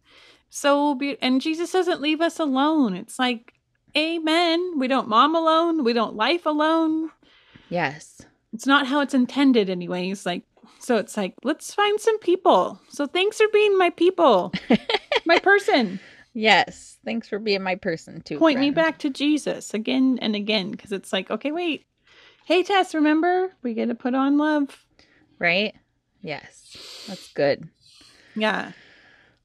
So 0.49 0.95
be 0.97 1.17
and 1.23 1.41
Jesus 1.41 1.71
doesn't 1.71 2.01
leave 2.01 2.21
us 2.23 2.41
alone. 2.41 2.95
It's 2.97 3.19
like 3.19 3.53
amen. 3.97 4.79
We 4.79 4.89
don't 4.89 5.07
mom 5.09 5.37
alone. 5.37 5.85
We 5.85 5.93
don't 5.93 6.17
life 6.17 6.47
alone. 6.47 7.11
yes. 7.69 8.23
It's 8.59 8.67
not 8.67 8.89
how 8.89 8.99
it's 8.99 9.15
intended 9.15 9.71
anyways. 9.71 10.27
Like 10.27 10.43
so 10.81 10.97
it's 10.97 11.17
like 11.17 11.33
let's 11.45 11.73
find 11.73 12.01
some 12.01 12.19
people. 12.19 12.81
So 12.89 13.07
thanks 13.07 13.37
for 13.37 13.47
being 13.53 13.79
my 13.79 13.91
people. 13.91 14.53
my 15.25 15.39
person. 15.45 16.01
Yes. 16.35 16.99
Thanks 17.05 17.29
for 17.29 17.39
being 17.39 17.63
my 17.63 17.77
person 17.77 18.21
too. 18.21 18.37
Point 18.37 18.59
me 18.59 18.73
back 18.73 18.99
to 18.99 19.11
Jesus 19.11 19.75
again 19.75 20.19
and 20.21 20.35
again 20.35 20.73
because 20.73 20.91
it's 20.91 21.13
like 21.13 21.31
okay, 21.31 21.53
wait. 21.53 21.87
Hey 22.47 22.65
Tess, 22.65 22.97
remember? 22.97 23.53
We 23.63 23.75
get 23.75 23.91
to 23.91 23.95
put 23.95 24.17
on 24.17 24.39
love. 24.39 24.85
Right? 25.39 25.77
Yes. 26.21 27.05
That's 27.07 27.33
good. 27.35 27.69
Yeah. 28.35 28.73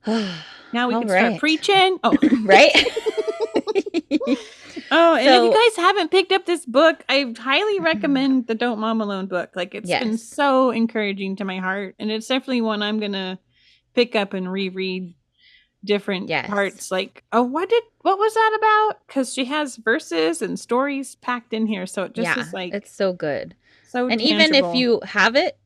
Now 0.73 0.87
we 0.87 0.95
All 0.95 1.01
can 1.01 1.09
start 1.09 1.39
preaching. 1.39 1.99
Oh, 2.03 2.17
right? 2.45 2.73
oh, 4.93 5.15
and 5.15 5.27
if 5.27 5.43
you 5.43 5.53
guys 5.53 5.75
haven't 5.75 6.11
picked 6.11 6.31
up 6.31 6.45
this 6.45 6.65
book, 6.65 7.03
I 7.09 7.33
highly 7.37 7.79
recommend 7.91 8.47
the 8.47 8.55
Don't 8.55 8.79
Mom 8.79 9.01
Alone 9.01 9.25
book. 9.27 9.51
Like 9.55 9.75
it's 9.75 9.89
been 9.89 10.17
so 10.17 10.71
encouraging 10.71 11.35
to 11.37 11.45
my 11.45 11.57
heart, 11.59 11.95
and 11.99 12.11
it's 12.11 12.27
definitely 12.27 12.61
one 12.61 12.81
I'm 12.83 12.99
gonna 12.99 13.39
pick 13.93 14.15
up 14.15 14.33
and 14.33 14.51
reread 14.51 15.15
different 15.85 16.29
Yes. 16.29 16.47
parts. 16.47 16.91
Like, 16.91 17.23
oh, 17.33 17.43
what 17.43 17.69
did 17.69 17.83
what 18.01 18.17
was 18.17 18.33
that 18.33 18.57
about? 18.57 19.05
Because 19.07 19.33
she 19.33 19.45
has 19.45 19.75
verses 19.77 20.41
and 20.41 20.59
stories 20.59 21.15
packed 21.15 21.53
in 21.53 21.67
here, 21.67 21.85
so 21.85 22.03
it 22.03 22.13
just 22.13 22.37
yeah, 22.37 22.41
is 22.41 22.53
like 22.53 22.73
it's 22.73 22.95
so 22.95 23.13
good. 23.13 23.55
so. 23.87 24.07
and 24.07 24.21
even 24.21 24.53
if 24.53 24.73
you 24.73 25.01
have 25.03 25.35
it, 25.35 25.57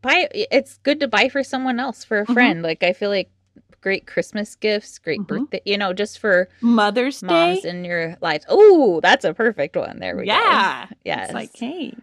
buy 0.00 0.28
it 0.32 0.48
it's 0.52 0.78
good 0.78 1.00
to 1.00 1.08
buy 1.08 1.28
for 1.28 1.42
someone 1.42 1.80
else 1.80 2.04
for 2.04 2.20
a 2.20 2.26
Mhm. 2.26 2.32
friend. 2.34 2.62
Like 2.62 2.82
I 2.82 2.92
feel 2.92 3.10
like 3.10 3.30
great 3.80 4.06
Christmas 4.06 4.54
gifts, 4.56 4.98
great 4.98 5.20
Mhm. 5.20 5.26
birthday, 5.26 5.60
you 5.64 5.78
know, 5.78 5.92
just 5.92 6.18
for 6.18 6.48
Mother's 6.60 7.22
moms 7.22 7.62
Day, 7.62 7.68
in 7.70 7.84
your 7.84 8.16
lives. 8.20 8.44
Oh, 8.48 9.00
that's 9.00 9.24
a 9.24 9.34
perfect 9.34 9.76
one. 9.76 9.98
There 10.00 10.16
we 10.16 10.22
go. 10.22 10.32
yeah, 10.32 10.88
Yes. 11.04 11.26
it's 11.26 11.34
like 11.34 11.56
hey, 11.56 11.94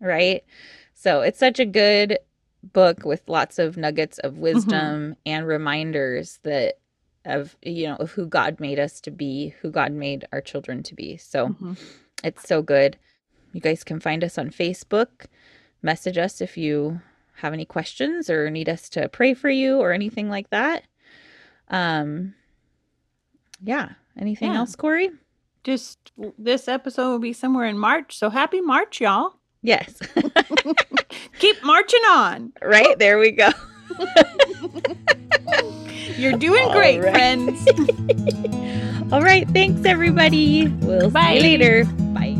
right? 0.00 0.44
So 0.94 1.20
it's 1.20 1.38
such 1.38 1.58
a 1.60 1.64
good 1.66 2.18
book 2.72 3.04
with 3.04 3.22
lots 3.28 3.58
of 3.58 3.76
nuggets 3.76 4.18
Mm-hmm. 4.18 4.26
of 4.28 4.38
wisdom 4.38 5.16
and 5.24 5.46
reminders 5.46 6.40
that 6.42 6.78
of 7.24 7.56
you 7.62 7.86
know 7.88 7.96
of 7.96 8.12
who 8.12 8.26
God 8.26 8.58
made 8.58 8.78
us 8.78 9.00
to 9.02 9.10
be, 9.10 9.54
who 9.60 9.70
God 9.70 9.92
made 9.92 10.26
our 10.32 10.40
children 10.40 10.82
to 10.84 10.94
be. 10.94 11.16
So 11.18 11.48
Mhm. 11.48 11.76
it's 12.24 12.48
so 12.48 12.62
good. 12.62 12.96
You 13.52 13.60
guys 13.60 13.84
can 13.84 14.00
find 14.00 14.24
us 14.24 14.38
on 14.38 14.50
Facebook. 14.50 15.26
Message 15.82 16.18
us 16.18 16.40
if 16.40 16.56
you 16.56 17.00
have 17.36 17.52
any 17.52 17.64
questions 17.64 18.28
or 18.28 18.50
need 18.50 18.68
us 18.68 18.88
to 18.90 19.08
pray 19.08 19.32
for 19.34 19.48
you 19.48 19.78
or 19.78 19.92
anything 19.92 20.28
like 20.28 20.50
that. 20.50 20.84
Um 21.70 22.34
yeah. 23.62 23.90
Anything 24.18 24.52
Yeah. 24.52 24.58
else, 24.58 24.74
Corey? 24.76 25.10
just 25.64 26.12
this 26.38 26.66
episode 26.68 27.10
will 27.10 27.18
be 27.18 27.32
somewhere 27.32 27.66
in 27.66 27.76
March. 27.78 28.16
So 28.16 28.30
happy 28.30 28.60
March, 28.60 29.00
y'all. 29.02 29.34
Yes. 29.62 29.98
Keep 31.40 31.62
marching 31.64 32.00
on. 32.08 32.52
right, 32.62 32.98
there 32.98 33.18
we 33.18 33.32
go. 33.32 33.50
You're 36.16 36.38
doing 36.38 36.64
All 36.64 36.72
great, 36.72 37.00
right. 37.02 37.12
friends. 37.12 37.68
All 39.12 39.20
right, 39.20 39.46
thanks 39.50 39.84
everybody. 39.84 40.68
We'll 40.68 41.10
see 41.10 41.34
you 41.34 41.40
later. 41.42 41.84
Bye. 42.14 42.36